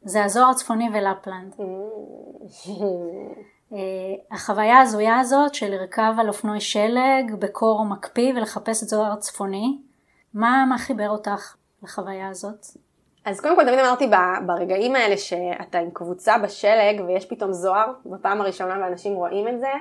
זה 0.01 0.23
הזוהר 0.23 0.49
הצפוני 0.49 0.89
ולפלנד. 0.93 1.53
אה, 3.73 3.77
החוויה 4.31 4.77
ההזויה 4.77 5.19
הזאת 5.19 5.55
של 5.55 5.71
לרכב 5.71 6.13
על 6.19 6.27
אופנועי 6.27 6.61
שלג 6.61 7.35
בקור 7.39 7.85
מקפיא 7.85 8.33
ולחפש 8.35 8.83
את 8.83 8.87
זוהר 8.87 9.15
צפוני, 9.15 9.77
מה, 10.33 10.65
מה 10.69 10.77
חיבר 10.77 11.09
אותך 11.09 11.55
לחוויה 11.83 12.29
הזאת? 12.29 12.65
אז 13.25 13.41
קודם 13.41 13.55
כל 13.55 13.65
תמיד 13.65 13.79
אמרתי 13.79 14.09
ברגעים 14.47 14.95
האלה 14.95 15.17
שאתה 15.17 15.79
עם 15.79 15.91
קבוצה 15.91 16.37
בשלג 16.37 17.01
ויש 17.07 17.25
פתאום 17.25 17.53
זוהר 17.53 17.93
בפעם 18.05 18.41
הראשונה 18.41 18.77
ואנשים 18.81 19.13
רואים 19.13 19.47
את 19.47 19.59
זה, 19.59 19.71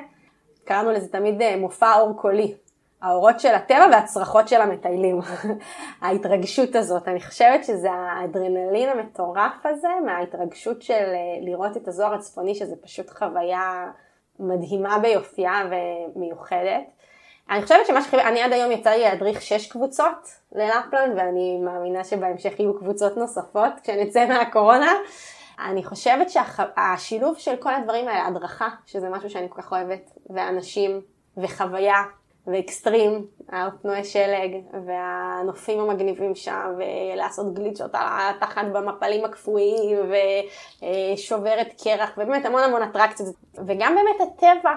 קראנו 0.64 0.90
לזה 0.90 1.08
תמיד 1.08 1.42
אה, 1.42 1.56
מופע 1.56 2.00
אור 2.00 2.16
קולי. 2.20 2.54
האורות 3.02 3.40
של 3.40 3.54
הטבע 3.54 3.86
והצרחות 3.92 4.48
של 4.48 4.60
המטיילים. 4.60 5.20
ההתרגשות 6.02 6.74
הזאת, 6.74 7.08
אני 7.08 7.20
חושבת 7.20 7.64
שזה 7.64 7.90
האדרנלין 7.92 8.88
המטורף 8.88 9.66
הזה 9.66 9.88
מההתרגשות 10.06 10.82
של 10.82 10.92
אה, 10.92 11.38
לראות 11.40 11.76
את 11.76 11.88
הזוהר 11.88 12.14
הצפוני, 12.14 12.54
שזה 12.54 12.76
פשוט 12.82 13.10
חוויה 13.10 13.90
מדהימה 14.38 14.98
ביופייה 14.98 15.62
ומיוחדת. 15.70 16.82
אני 17.50 17.62
חושבת 17.62 17.86
שמה 17.86 18.02
שחיבר, 18.02 18.22
אני 18.22 18.42
עד 18.42 18.52
היום 18.52 18.72
יצא 18.72 18.90
לי 18.90 19.00
להדריך 19.00 19.42
שש 19.42 19.66
קבוצות 19.66 20.28
ללפלנד, 20.52 21.16
ואני 21.16 21.58
מאמינה 21.58 22.04
שבהמשך 22.04 22.60
יהיו 22.60 22.78
קבוצות 22.78 23.16
נוספות 23.16 23.72
כשנצא 23.82 24.26
מהקורונה. 24.26 24.92
אני 25.58 25.84
חושבת 25.84 26.26
שהשילוב 26.30 27.38
של 27.38 27.56
כל 27.56 27.74
הדברים 27.74 28.08
האלה, 28.08 28.26
הדרכה, 28.26 28.68
שזה 28.86 29.08
משהו 29.08 29.30
שאני 29.30 29.46
כל 29.50 29.62
כך 29.62 29.72
אוהבת, 29.72 30.10
ואנשים, 30.30 31.00
וחוויה, 31.36 32.02
ואקסטרים, 32.46 33.26
האופנועי 33.48 34.04
שלג, 34.04 34.50
והנופים 34.86 35.80
המגניבים 35.80 36.34
שם, 36.34 36.74
ולעשות 36.78 37.54
גליצ'ות 37.54 37.94
על 37.94 38.06
התחת 38.06 38.64
במפלים 38.72 39.24
הקפואים, 39.24 39.98
ושוברת 41.14 41.82
קרח, 41.82 42.10
ובאמת 42.16 42.46
המון 42.46 42.62
המון 42.62 42.82
אטרקציות, 42.82 43.34
וגם 43.66 43.94
באמת 43.94 44.28
הטבע, 44.32 44.72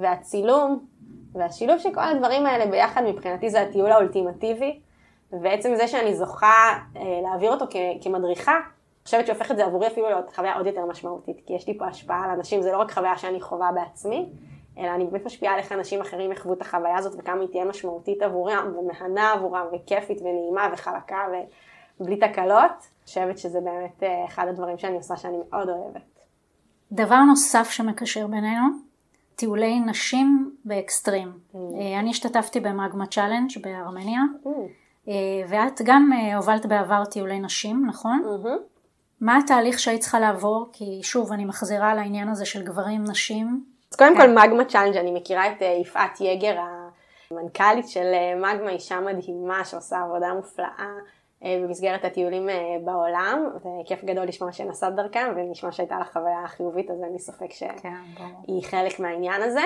והצילום, 0.00 0.86
והשילוב 1.32 1.78
של 1.78 1.94
כל 1.94 2.00
הדברים 2.00 2.46
האלה 2.46 2.66
ביחד 2.66 3.02
מבחינתי 3.04 3.50
זה 3.50 3.60
הטיול 3.60 3.92
האולטימטיבי, 3.92 4.80
ועצם 5.42 5.74
זה 5.74 5.88
שאני 5.88 6.14
זוכה 6.14 6.78
אה, 6.96 7.02
להעביר 7.22 7.52
אותו 7.52 7.64
כמדריכה, 8.02 8.52
אני 8.52 9.08
חושבת 9.08 9.26
שהופך 9.26 9.50
את 9.50 9.56
זה 9.56 9.64
עבורי 9.64 9.86
אפילו 9.86 10.06
להיות 10.06 10.36
חוויה 10.36 10.56
עוד 10.56 10.66
יותר 10.66 10.86
משמעותית, 10.86 11.36
כי 11.46 11.52
יש 11.52 11.68
לי 11.68 11.78
פה 11.78 11.86
השפעה 11.86 12.24
על 12.24 12.30
אנשים, 12.30 12.62
זה 12.62 12.72
לא 12.72 12.78
רק 12.78 12.92
חוויה 12.92 13.18
שאני 13.18 13.40
חווה 13.40 13.70
בעצמי, 13.74 14.26
אלא 14.78 14.94
אני 14.94 15.04
באמת 15.04 15.26
משפיעה 15.26 15.54
על 15.54 15.58
איך 15.58 15.72
אנשים 15.72 16.00
אחרים 16.00 16.32
יחוו 16.32 16.52
את 16.52 16.60
החוויה 16.62 16.98
הזאת 16.98 17.14
וכמה 17.18 17.40
היא 17.40 17.48
תהיה 17.48 17.64
משמעותית 17.64 18.22
עבורם 18.22 18.72
ומהנה 18.78 19.32
עבורם 19.32 19.66
וכיפית 19.72 20.20
ונעימה 20.20 20.68
וחלקה 20.72 21.18
ובלי 22.00 22.16
תקלות. 22.16 22.70
אני 22.70 23.04
חושבת 23.04 23.38
שזה 23.38 23.60
באמת 23.60 24.02
אה, 24.02 24.24
אחד 24.24 24.46
הדברים 24.48 24.78
שאני 24.78 24.96
עושה 24.96 25.16
שאני 25.16 25.36
מאוד 25.50 25.68
אוהבת. 25.68 26.02
דבר 26.92 27.20
נוסף 27.20 27.70
שמקשר 27.70 28.26
בינינו, 28.26 28.66
טיולי 29.36 29.80
נשים 29.80 30.56
באקסטרים. 30.64 31.32
Mm. 31.32 31.56
אה, 31.56 32.00
אני 32.00 32.10
השתתפתי 32.10 32.60
ב 32.60 32.68
Magma 32.68 33.06
Challenge 33.06 33.50
בארמניה, 33.62 34.20
mm. 34.44 34.48
אה, 35.08 35.14
ואת 35.48 35.80
גם 35.84 36.10
הובלת 36.36 36.66
בעבר 36.66 37.04
טיולי 37.04 37.40
נשים, 37.40 37.86
נכון? 37.86 38.22
Mm-hmm. 38.24 38.76
מה 39.20 39.38
התהליך 39.38 39.78
שהיית 39.78 40.00
צריכה 40.00 40.20
לעבור? 40.20 40.68
כי 40.72 41.00
שוב, 41.02 41.32
אני 41.32 41.44
מחזירה 41.44 41.94
לעניין 41.94 42.28
הזה 42.28 42.46
של 42.46 42.62
גברים, 42.62 43.04
נשים. 43.04 43.75
אז 43.92 43.96
קודם 43.96 44.16
כל 44.16 44.28
Magma 44.28 44.64
Challenge, 44.64 44.96
אני 44.96 45.12
מכירה 45.12 45.52
את 45.52 45.62
אה, 45.62 45.78
יפעת 45.80 46.20
יגר, 46.20 46.56
המנכ"לית 47.30 47.88
של 47.88 48.12
אה, 48.14 48.34
Magma, 48.34 48.70
אישה 48.70 49.00
מדהימה 49.00 49.64
שעושה 49.64 49.98
עבודה 49.98 50.34
מופלאה 50.34 50.88
אה, 51.44 51.58
במסגרת 51.62 52.04
הטיולים 52.04 52.48
בעולם, 52.84 53.50
וכיף 53.56 54.04
גדול 54.04 54.24
לשמוע 54.24 54.52
שנסעת 54.52 54.94
דרכם, 54.94 55.32
ונשמע 55.36 55.72
שהייתה 55.72 55.98
לך 55.98 56.12
חוויה 56.12 56.48
חיובית, 56.48 56.90
אז 56.90 57.02
אין 57.02 57.12
לי 57.12 57.18
ספק 57.18 57.52
שהיא 57.52 57.70
כן, 58.46 58.60
חלק 58.62 59.00
מהעניין 59.00 59.42
הזה. 59.42 59.64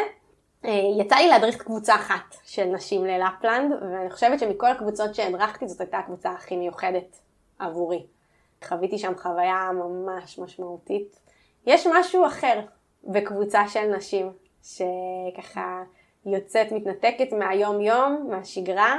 יצא 1.00 1.16
לי 1.16 1.28
להדריך 1.28 1.62
קבוצה 1.62 1.94
אחת 1.94 2.36
של 2.44 2.64
נשים 2.64 3.04
ללפלנד, 3.04 3.72
ואני 3.82 4.10
חושבת 4.10 4.38
שמכל 4.38 4.66
הקבוצות 4.66 5.14
שהדרכתי 5.14 5.68
זאת 5.68 5.80
הייתה 5.80 5.98
הקבוצה 5.98 6.30
הכי 6.30 6.56
מיוחדת 6.56 7.16
עבורי. 7.58 8.06
חוויתי 8.64 8.98
שם 8.98 9.12
חוויה 9.16 9.70
ממש 9.74 10.38
משמעותית. 10.38 11.20
יש 11.66 11.86
משהו 11.86 12.26
אחר 12.26 12.60
וקבוצה 13.14 13.68
של 13.68 13.96
נשים 13.96 14.32
שככה 14.62 15.82
יוצאת, 16.26 16.72
מתנתקת 16.72 17.32
מהיום 17.32 17.80
יום, 17.80 18.26
מהשגרה, 18.30 18.96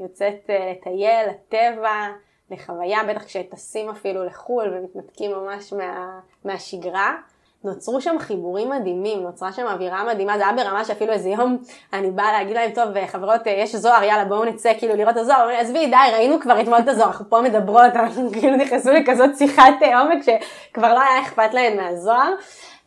יוצאת 0.00 0.50
אה, 0.50 0.72
לטייל, 0.72 1.28
לטבע, 1.30 2.08
לחוויה, 2.50 2.98
בטח 3.08 3.24
כשטסים 3.24 3.90
אפילו 3.90 4.24
לחו"ל 4.24 4.74
ומתנתקים 4.74 5.30
ממש 5.30 5.72
מה, 5.72 6.20
מהשגרה. 6.44 7.16
נוצרו 7.64 8.00
שם 8.00 8.16
חיבורים 8.18 8.70
מדהימים, 8.70 9.22
נוצרה 9.22 9.52
שם 9.52 9.66
אווירה 9.66 10.04
מדהימה, 10.04 10.38
זה 10.38 10.44
היה 10.44 10.52
ברמה 10.52 10.84
שאפילו 10.84 11.12
איזה 11.12 11.28
יום 11.28 11.58
אני 11.92 12.10
באה 12.10 12.32
להגיד 12.32 12.56
להם, 12.56 12.70
טוב 12.70 13.06
חברות, 13.06 13.46
אה, 13.46 13.52
יש 13.52 13.74
זוהר, 13.74 14.02
יאללה 14.02 14.24
בואו 14.24 14.44
נצא 14.44 14.72
כאילו 14.78 14.96
לראות 14.96 15.12
את 15.12 15.16
הזוהר, 15.16 15.40
אומרים 15.40 15.60
עזבי 15.60 15.86
די, 15.86 16.12
ראינו 16.12 16.40
כבר 16.40 16.60
אתמול 16.60 16.78
את 16.78 16.88
הזוהר, 16.88 17.08
אנחנו 17.08 17.30
פה 17.30 17.40
מדברות, 17.40 17.92
אנחנו 17.94 18.30
כאילו 18.34 18.56
נכנסו 18.56 18.92
לכזאת 18.92 19.30
שיחת 19.38 19.82
אה, 19.82 20.00
עומק 20.00 20.22
שכבר 20.22 20.94
לא 20.94 21.00
היה 21.00 21.22
אכפת 21.22 21.54
להן 21.54 21.76
מהזוהר, 21.76 22.32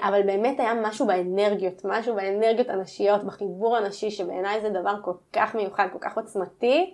אבל 0.02 0.22
באמת 0.26 0.60
היה 0.60 0.74
משהו 0.74 1.08
באנרגיות, 1.08 1.82
משהו 1.86 2.16
באנרגיות 2.16 2.70
הנשיות, 2.70 3.24
בחיבור 3.24 3.78
הנשי, 3.78 4.12
שבעיניי 4.12 4.62
זה 4.62 4.70
דבר 4.70 4.96
כל 5.02 5.14
כך 5.34 5.56
מיוחד, 5.56 5.88
כל 5.94 6.00
כך 6.02 6.18
עוצמתי, 6.18 6.94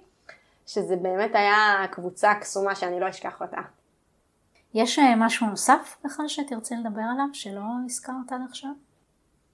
שזה 0.67 0.95
באמת 0.95 1.35
היה 1.35 1.85
קבוצה 1.91 2.33
קסומה 2.33 2.75
שאני 2.75 2.99
לא 2.99 3.09
אשכח 3.09 3.41
אותה. 3.41 3.61
יש 4.73 4.99
אה, 4.99 5.15
משהו 5.17 5.47
נוסף 5.47 5.97
בכלל 6.05 6.27
שתרצה 6.27 6.75
לדבר 6.75 7.01
עליו 7.13 7.25
שלא 7.33 7.61
הזכרת 7.85 8.31
עד 8.31 8.41
עכשיו? 8.49 8.69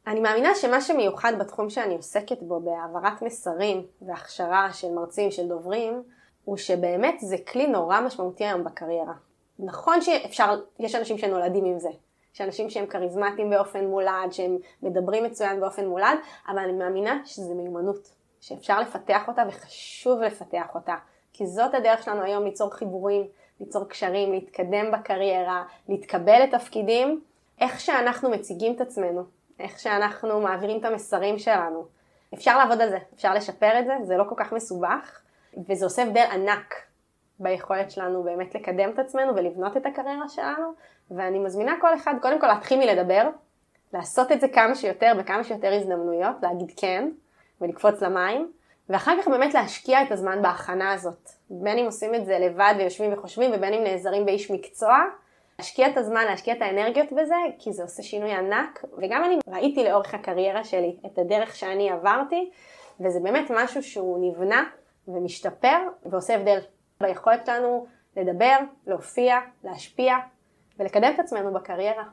אני 0.07 0.19
מאמינה 0.19 0.55
שמה 0.55 0.81
שמיוחד 0.81 1.33
בתחום 1.39 1.69
שאני 1.69 1.95
עוסקת 1.95 2.43
בו, 2.43 2.59
בהעברת 2.59 3.21
מסרים 3.21 3.85
והכשרה 4.01 4.73
של 4.73 4.91
מרצים, 4.91 5.31
של 5.31 5.47
דוברים, 5.47 6.03
הוא 6.45 6.57
שבאמת 6.57 7.15
זה 7.19 7.35
כלי 7.51 7.67
נורא 7.67 8.01
משמעותי 8.01 8.45
היום 8.45 8.63
בקריירה. 8.63 9.13
נכון 9.59 10.01
שאפשר, 10.01 10.61
יש 10.79 10.95
אנשים 10.95 11.17
שנולדים 11.17 11.65
עם 11.65 11.79
זה, 11.79 11.89
יש 12.35 12.41
אנשים 12.41 12.69
שהם 12.69 12.85
כריזמטיים 12.85 13.49
באופן 13.49 13.85
מולד, 13.85 14.31
שהם 14.31 14.57
מדברים 14.83 15.23
מצוין 15.23 15.59
באופן 15.59 15.87
מולד, 15.87 16.17
אבל 16.47 16.59
אני 16.59 16.73
מאמינה 16.73 17.21
שזה 17.25 17.53
מיומנות, 17.55 18.09
שאפשר 18.41 18.79
לפתח 18.79 19.27
אותה 19.27 19.43
וחשוב 19.47 20.21
לפתח 20.21 20.75
אותה, 20.75 20.95
כי 21.33 21.47
זאת 21.47 21.73
הדרך 21.73 22.03
שלנו 22.03 22.21
היום 22.21 22.45
ליצור 22.45 22.73
חיבורים, 22.73 23.27
ליצור 23.59 23.85
קשרים, 23.85 24.31
להתקדם 24.31 24.91
בקריירה, 24.91 25.63
להתקבל 25.89 26.43
לתפקידים, 26.43 27.21
איך 27.61 27.79
שאנחנו 27.79 28.29
מציגים 28.29 28.75
את 28.75 28.81
עצמנו, 28.81 29.23
איך 29.59 29.79
שאנחנו 29.79 30.41
מעבירים 30.41 30.79
את 30.79 30.85
המסרים 30.85 31.39
שלנו. 31.39 31.85
אפשר 32.33 32.57
לעבוד 32.57 32.81
על 32.81 32.89
זה, 32.89 32.97
אפשר 33.15 33.33
לשפר 33.33 33.79
את 33.79 33.85
זה, 33.85 33.93
זה 34.03 34.17
לא 34.17 34.23
כל 34.29 34.35
כך 34.37 34.53
מסובך, 34.53 35.19
וזה 35.67 35.85
עושה 35.85 36.03
הבדל 36.03 36.25
ענק 36.31 36.75
ביכולת 37.39 37.91
שלנו 37.91 38.23
באמת 38.23 38.55
לקדם 38.55 38.89
את 38.89 38.99
עצמנו 38.99 39.35
ולבנות 39.35 39.77
את 39.77 39.85
הקריירה 39.85 40.29
שלנו, 40.29 40.73
ואני 41.11 41.39
מזמינה 41.39 41.75
כל 41.81 41.95
אחד 41.95 42.13
קודם 42.21 42.41
כל 42.41 42.47
להתחיל 42.47 42.79
מלדבר, 42.79 43.29
לעשות 43.93 44.31
את 44.31 44.41
זה 44.41 44.47
כמה 44.47 44.75
שיותר 44.75 45.11
בכמה 45.19 45.43
שיותר 45.43 45.73
הזדמנויות, 45.73 46.35
להגיד 46.41 46.71
כן 46.77 47.09
ולקפוץ 47.61 48.01
למים, 48.01 48.51
ואחר 48.89 49.15
כך 49.21 49.27
באמת 49.27 49.53
להשקיע 49.53 50.03
את 50.03 50.11
הזמן 50.11 50.41
בהכנה 50.41 50.93
הזאת. 50.93 51.29
בין 51.49 51.77
אם 51.77 51.85
עושים 51.85 52.15
את 52.15 52.25
זה 52.25 52.39
לבד 52.39 52.73
ויושבים 52.77 53.13
וחושבים 53.13 53.51
ובין 53.53 53.73
אם 53.73 53.83
נעזרים 53.83 54.25
באיש 54.25 54.51
מקצוע, 54.51 54.97
להשקיע 55.59 55.87
את 55.87 55.97
הזמן, 55.97 56.25
להשקיע 56.25 56.53
את 56.53 56.61
האנרגיות 56.61 57.11
בזה, 57.11 57.35
כי 57.59 57.73
זה 57.73 57.83
עושה 57.83 58.03
שינוי 58.03 58.31
ענק, 58.31 58.85
וגם 58.97 59.23
אני 59.23 59.37
ראיתי 59.47 59.83
לאורך 59.83 60.13
הקריירה 60.13 60.63
שלי 60.63 60.95
את 61.05 61.17
הדרך 61.17 61.55
שאני 61.55 61.89
עברתי, 61.89 62.51
וזה 62.99 63.19
באמת 63.19 63.51
משהו 63.55 63.83
שהוא 63.83 64.31
נבנה 64.31 64.63
ומשתפר 65.07 65.77
ועושה 66.05 66.35
הבדל 66.35 66.59
ביכולת 67.03 67.45
שלנו 67.45 67.85
לדבר, 68.17 68.57
להופיע, 68.87 69.37
להשפיע 69.63 70.15
ולקדם 70.79 71.11
את 71.15 71.19
עצמנו 71.19 71.53
בקריירה. 71.53 72.03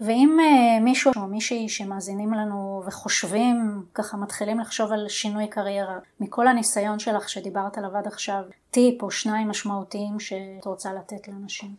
ואם 0.00 0.38
uh, 0.40 0.82
מישהו 0.82 1.12
או 1.16 1.26
מישהי 1.26 1.68
שמאזינים 1.68 2.32
לנו 2.32 2.82
וחושבים, 2.86 3.82
ככה 3.94 4.16
מתחילים 4.16 4.60
לחשוב 4.60 4.92
על 4.92 5.08
שינוי 5.08 5.46
קריירה, 5.48 5.98
מכל 6.20 6.46
הניסיון 6.46 6.98
שלך 6.98 7.28
שדיברת 7.28 7.78
עליו 7.78 7.96
עד 7.96 8.06
עכשיו, 8.06 8.42
טיפ 8.70 9.02
או 9.02 9.10
שניים 9.10 9.48
משמעותיים 9.48 10.20
שאת 10.20 10.64
רוצה 10.66 10.92
לתת 10.92 11.28
לאנשים. 11.28 11.70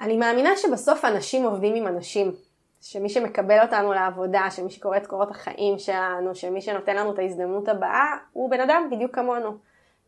אני 0.00 0.16
מאמינה 0.16 0.50
שבסוף 0.56 1.04
אנשים 1.04 1.44
עובדים 1.44 1.74
עם 1.74 1.86
אנשים. 1.86 2.32
שמי 2.80 3.08
שמקבל 3.08 3.62
אותנו 3.62 3.92
לעבודה, 3.92 4.46
שמי 4.50 4.70
שקורא 4.70 4.96
את 4.96 5.06
קורות 5.06 5.30
החיים 5.30 5.78
שלנו, 5.78 6.34
שמי 6.34 6.60
שנותן 6.60 6.96
לנו 6.96 7.14
את 7.14 7.18
ההזדמנות 7.18 7.68
הבאה, 7.68 8.06
הוא 8.32 8.50
בן 8.50 8.60
אדם 8.60 8.88
בדיוק 8.90 9.14
כמונו. 9.14 9.56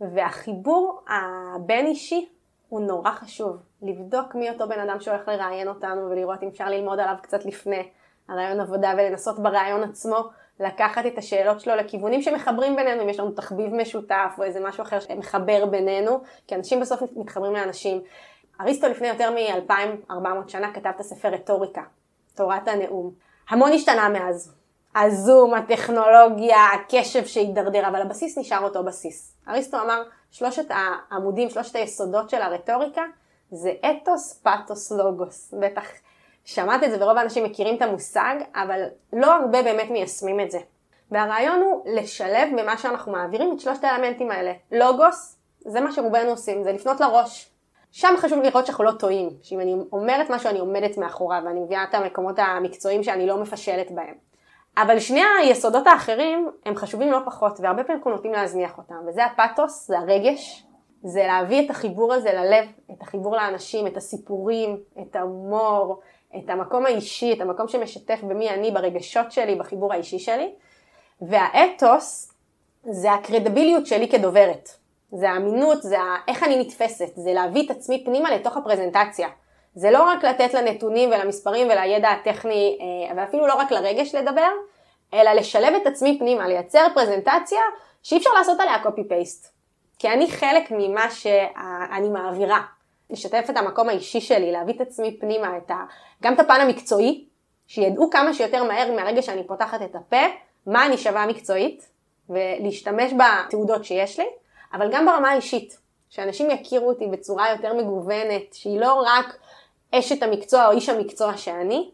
והחיבור 0.00 1.00
הבין 1.08 1.86
אישי 1.86 2.28
הוא 2.68 2.80
נורא 2.80 3.10
חשוב. 3.10 3.56
לבדוק 3.82 4.34
מי 4.34 4.50
אותו 4.50 4.68
בן 4.68 4.80
אדם 4.80 5.00
שהולך 5.00 5.28
לראיין 5.28 5.68
אותנו 5.68 6.10
ולראות 6.10 6.42
אם 6.42 6.48
אפשר 6.48 6.68
ללמוד 6.68 7.00
עליו 7.00 7.14
קצת 7.22 7.44
לפני 7.44 7.88
הרעיון 8.28 8.60
עבודה 8.60 8.92
ולנסות 8.98 9.38
ברעיון 9.38 9.84
עצמו 9.84 10.28
לקחת 10.60 11.06
את 11.06 11.18
השאלות 11.18 11.60
שלו 11.60 11.76
לכיוונים 11.76 12.22
שמחברים 12.22 12.76
בינינו, 12.76 13.02
אם 13.02 13.08
יש 13.08 13.20
לנו 13.20 13.30
תחביב 13.30 13.74
משותף 13.74 14.34
או 14.38 14.44
איזה 14.44 14.60
משהו 14.60 14.82
אחר 14.82 15.00
שמחבר 15.00 15.66
בינינו, 15.66 16.20
כי 16.46 16.54
אנשים 16.54 16.80
בסוף 16.80 17.02
מתחברים 17.16 17.52
לאנשים. 17.52 18.02
אריסטו 18.60 18.88
לפני 18.88 19.08
יותר 19.08 19.30
מ-2400 19.30 20.12
שנה 20.48 20.72
כתב 20.72 20.90
את 20.96 21.00
הספר 21.00 21.28
רטוריקה, 21.28 21.82
תורת 22.34 22.68
הנאום. 22.68 23.12
המון 23.48 23.72
השתנה 23.72 24.08
מאז. 24.08 24.54
הזום, 24.96 25.54
הטכנולוגיה, 25.54 26.66
הקשב 26.74 27.24
שהידרדר, 27.24 27.88
אבל 27.88 28.02
הבסיס 28.02 28.38
נשאר 28.38 28.64
אותו 28.64 28.84
בסיס. 28.84 29.34
אריסטו 29.48 29.80
אמר, 29.80 30.02
שלושת 30.30 30.66
העמודים, 30.70 31.50
שלושת 31.50 31.76
היסודות 31.76 32.30
של 32.30 32.42
הרטוריקה, 32.42 33.02
זה 33.50 33.72
אתוס, 33.90 34.42
פתוס, 34.42 34.92
לוגוס. 34.92 35.54
בטח 35.60 35.86
שמעת 36.44 36.82
את 36.82 36.90
זה 36.90 37.04
ורוב 37.04 37.18
האנשים 37.18 37.44
מכירים 37.44 37.76
את 37.76 37.82
המושג, 37.82 38.34
אבל 38.54 38.84
לא 39.12 39.34
הרבה 39.34 39.62
באמת 39.62 39.90
מיישמים 39.90 40.40
את 40.40 40.50
זה. 40.50 40.58
והרעיון 41.10 41.60
הוא 41.60 41.82
לשלב 41.86 42.48
במה 42.58 42.78
שאנחנו 42.78 43.12
מעבירים 43.12 43.52
את 43.52 43.60
שלושת 43.60 43.84
האלמנטים 43.84 44.30
האלה. 44.30 44.52
לוגוס, 44.72 45.38
זה 45.60 45.80
מה 45.80 45.92
שרובנו 45.92 46.30
עושים, 46.30 46.62
זה 46.62 46.72
לפנות 46.72 47.00
לראש. 47.00 47.50
שם 47.92 48.14
חשוב 48.18 48.38
לראות 48.38 48.66
שאנחנו 48.66 48.84
לא 48.84 48.92
טועים, 48.92 49.30
שאם 49.42 49.60
אני 49.60 49.76
אומרת 49.92 50.30
משהו 50.30 50.50
אני 50.50 50.58
עומדת 50.58 50.98
מאחוריו 50.98 51.42
ואני 51.44 51.60
מביאה 51.60 51.84
את 51.84 51.94
המקומות 51.94 52.38
המקצועיים 52.38 53.02
שאני 53.02 53.26
לא 53.26 53.36
מפשלת 53.42 53.90
בהם. 53.90 54.27
אבל 54.82 55.00
שני 55.00 55.22
היסודות 55.40 55.86
האחרים 55.86 56.50
הם 56.66 56.76
חשובים 56.76 57.12
לא 57.12 57.18
פחות 57.24 57.60
והרבה 57.60 57.84
פעמים 57.84 57.98
אנחנו 57.98 58.10
נוטים 58.10 58.32
להזניח 58.32 58.78
אותם 58.78 58.94
וזה 59.08 59.24
הפתוס, 59.24 59.86
זה 59.86 59.98
הרגש, 59.98 60.66
זה 61.02 61.24
להביא 61.26 61.66
את 61.66 61.70
החיבור 61.70 62.14
הזה 62.14 62.32
ללב, 62.32 62.68
את 62.90 63.02
החיבור 63.02 63.36
לאנשים, 63.36 63.86
את 63.86 63.96
הסיפורים, 63.96 64.80
את 65.02 65.16
ההומור, 65.16 66.00
את 66.36 66.50
המקום 66.50 66.86
האישי, 66.86 67.32
את 67.32 67.40
המקום 67.40 67.68
שמשתף 67.68 68.20
במי 68.22 68.50
אני, 68.50 68.70
ברגשות 68.70 69.32
שלי, 69.32 69.54
בחיבור 69.54 69.92
האישי 69.92 70.18
שלי. 70.18 70.54
והאתוס 71.22 72.32
זה 72.82 73.12
הקרדיביליות 73.12 73.86
שלי 73.86 74.08
כדוברת. 74.08 74.68
זה 75.12 75.30
האמינות, 75.30 75.82
זה 75.82 75.96
איך 76.28 76.42
אני 76.42 76.60
נתפסת, 76.60 77.10
זה 77.14 77.32
להביא 77.32 77.66
את 77.66 77.70
עצמי 77.70 78.04
פנימה 78.04 78.30
לתוך 78.30 78.56
הפרזנטציה. 78.56 79.28
זה 79.74 79.90
לא 79.90 80.02
רק 80.02 80.24
לתת 80.24 80.54
לנתונים 80.54 81.10
ולמספרים 81.10 81.66
ולידע 81.66 82.08
הטכני, 82.08 82.78
אה, 82.80 83.16
ואפילו 83.16 83.46
לא 83.46 83.54
רק 83.54 83.70
לרגש 83.70 84.14
לדבר, 84.14 84.50
אלא 85.14 85.32
לשלב 85.32 85.74
את 85.82 85.86
עצמי 85.86 86.18
פנימה, 86.18 86.48
לייצר 86.48 86.86
פרזנטציה 86.94 87.60
שאי 88.02 88.18
אפשר 88.18 88.30
לעשות 88.38 88.60
עליה 88.60 88.76
paste. 88.84 89.48
כי 89.98 90.08
אני 90.08 90.30
חלק 90.30 90.70
ממה 90.70 91.10
שאני 91.10 92.08
מעבירה. 92.08 92.60
לשתף 93.10 93.46
את 93.50 93.56
המקום 93.56 93.88
האישי 93.88 94.20
שלי, 94.20 94.52
להביא 94.52 94.74
את 94.74 94.80
עצמי 94.80 95.16
פנימה, 95.20 95.56
את 95.56 95.70
ה... 95.70 95.84
גם 96.22 96.34
את 96.34 96.40
הפן 96.40 96.60
המקצועי, 96.60 97.24
שידעו 97.66 98.10
כמה 98.10 98.34
שיותר 98.34 98.64
מהר 98.64 98.92
מהרגע 98.92 99.22
שאני 99.22 99.46
פותחת 99.46 99.82
את 99.82 99.94
הפה, 99.94 100.26
מה 100.66 100.86
אני 100.86 100.98
שווה 100.98 101.26
מקצועית, 101.26 101.88
ולהשתמש 102.28 103.12
בתעודות 103.12 103.84
שיש 103.84 104.18
לי, 104.18 104.26
אבל 104.72 104.92
גם 104.92 105.06
ברמה 105.06 105.30
האישית, 105.30 105.78
שאנשים 106.10 106.50
יכירו 106.50 106.88
אותי 106.88 107.06
בצורה 107.06 107.50
יותר 107.50 107.74
מגוונת, 107.74 108.52
שהיא 108.52 108.80
לא 108.80 109.02
רק 109.06 109.36
אשת 109.94 110.22
המקצוע 110.22 110.66
או 110.66 110.72
איש 110.72 110.88
המקצוע 110.88 111.36
שאני, 111.36 111.90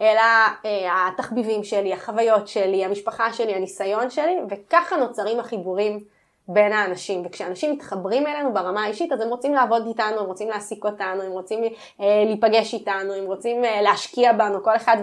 אלא 0.00 0.20
אה, 0.64 1.08
התחביבים 1.08 1.64
שלי, 1.64 1.92
החוויות 1.92 2.48
שלי, 2.48 2.84
המשפחה 2.84 3.32
שלי, 3.32 3.54
הניסיון 3.54 4.10
שלי, 4.10 4.36
וככה 4.50 4.96
נוצרים 4.96 5.40
החיבורים 5.40 6.04
בין 6.48 6.72
האנשים. 6.72 7.22
וכשאנשים 7.26 7.72
מתחברים 7.72 8.26
אלינו 8.26 8.54
ברמה 8.54 8.84
האישית, 8.84 9.12
אז 9.12 9.20
הם 9.20 9.28
רוצים 9.28 9.54
לעבוד 9.54 9.86
איתנו, 9.86 10.20
הם 10.20 10.26
רוצים 10.26 10.48
להעסיק 10.48 10.84
אותנו, 10.84 11.22
הם 11.22 11.32
רוצים 11.32 11.64
אה, 12.00 12.22
להיפגש 12.26 12.74
איתנו, 12.74 13.12
הם 13.12 13.24
רוצים 13.24 13.64
אה, 13.64 13.82
להשקיע 13.82 14.32
בנו, 14.32 14.62
כל 14.62 14.76
אחד 14.76 14.96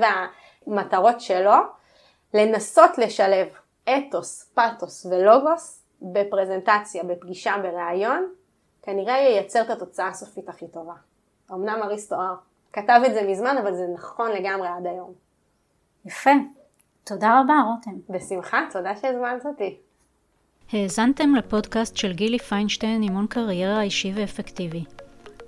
והמטרות 0.68 1.22
שלו. 1.22 1.56
לנסות 2.34 2.98
לשלב 2.98 3.48
אתוס, 3.90 4.54
פתוס 4.54 5.06
ולוגוס 5.06 5.84
בפרזנטציה, 6.02 7.04
בפגישה, 7.04 7.56
בריאיון, 7.62 8.28
כנראה 8.82 9.18
ייצר 9.18 9.62
את 9.62 9.70
התוצאה 9.70 10.08
הסופית 10.08 10.50
הכי 10.50 10.68
טובה. 10.68 10.94
אמנם 11.52 11.80
אריסטו 11.84 12.16
כתב 12.74 13.02
את 13.06 13.14
זה 13.14 13.22
מזמן, 13.30 13.56
אבל 13.62 13.76
זה 13.76 13.88
נכון 13.94 14.32
לגמרי 14.32 14.68
עד 14.68 14.88
היום. 14.88 15.14
יפה. 16.06 16.32
תודה 17.04 17.42
רבה, 17.42 17.54
רותם. 17.66 17.92
בשמחה, 18.10 18.60
תודה 18.72 18.96
שהזמנת 18.96 19.46
אותי. 19.46 19.78
האזנתם 20.72 21.36
לפודקאסט 21.36 21.98
של 21.98 22.14
גילי 22.14 22.40
פיינשטיין, 22.40 23.04
אימון 23.04 23.28
קריירה 23.28 23.82
אישי 23.82 24.12
ואפקטיבי. 24.16 24.84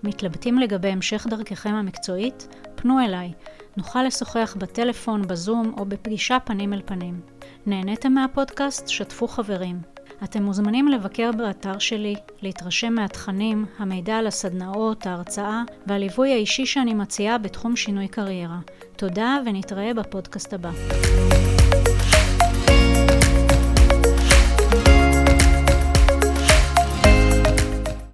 מתלבטים 0.04 0.60
לגבי 0.60 0.88
המשך 0.88 1.28
דרככם 1.30 1.74
המקצועית? 1.74 2.48
פנו 2.76 3.00
אליי. 3.00 3.34
נוכל 3.78 4.04
לשוחח 4.04 4.56
בטלפון, 4.60 5.28
בזום 5.28 5.74
או 5.78 5.86
בפגישה 5.86 6.38
פנים 6.40 6.74
אל 6.74 6.82
פנים. 6.86 7.22
נהניתם 7.66 8.12
מהפודקאסט? 8.12 8.88
שתפו 8.88 9.28
חברים. 9.28 9.95
אתם 10.24 10.44
מוזמנים 10.44 10.88
לבקר 10.88 11.32
באתר 11.38 11.80
שלי, 11.80 12.16
להתרשם 12.42 12.94
מהתכנים, 12.94 13.66
המידע 13.78 14.16
על 14.18 14.28
הסדנאות, 14.28 15.08
ההרצאה 15.08 15.64
והליווי 15.88 16.34
האישי 16.34 16.66
שאני 16.66 16.94
מציעה 16.94 17.38
בתחום 17.38 17.76
שינוי 17.76 18.08
קריירה. 18.08 18.60
תודה 18.96 19.38
ונתראה 19.46 19.94
בפודקאסט 19.94 20.54
הבא. 20.54 20.72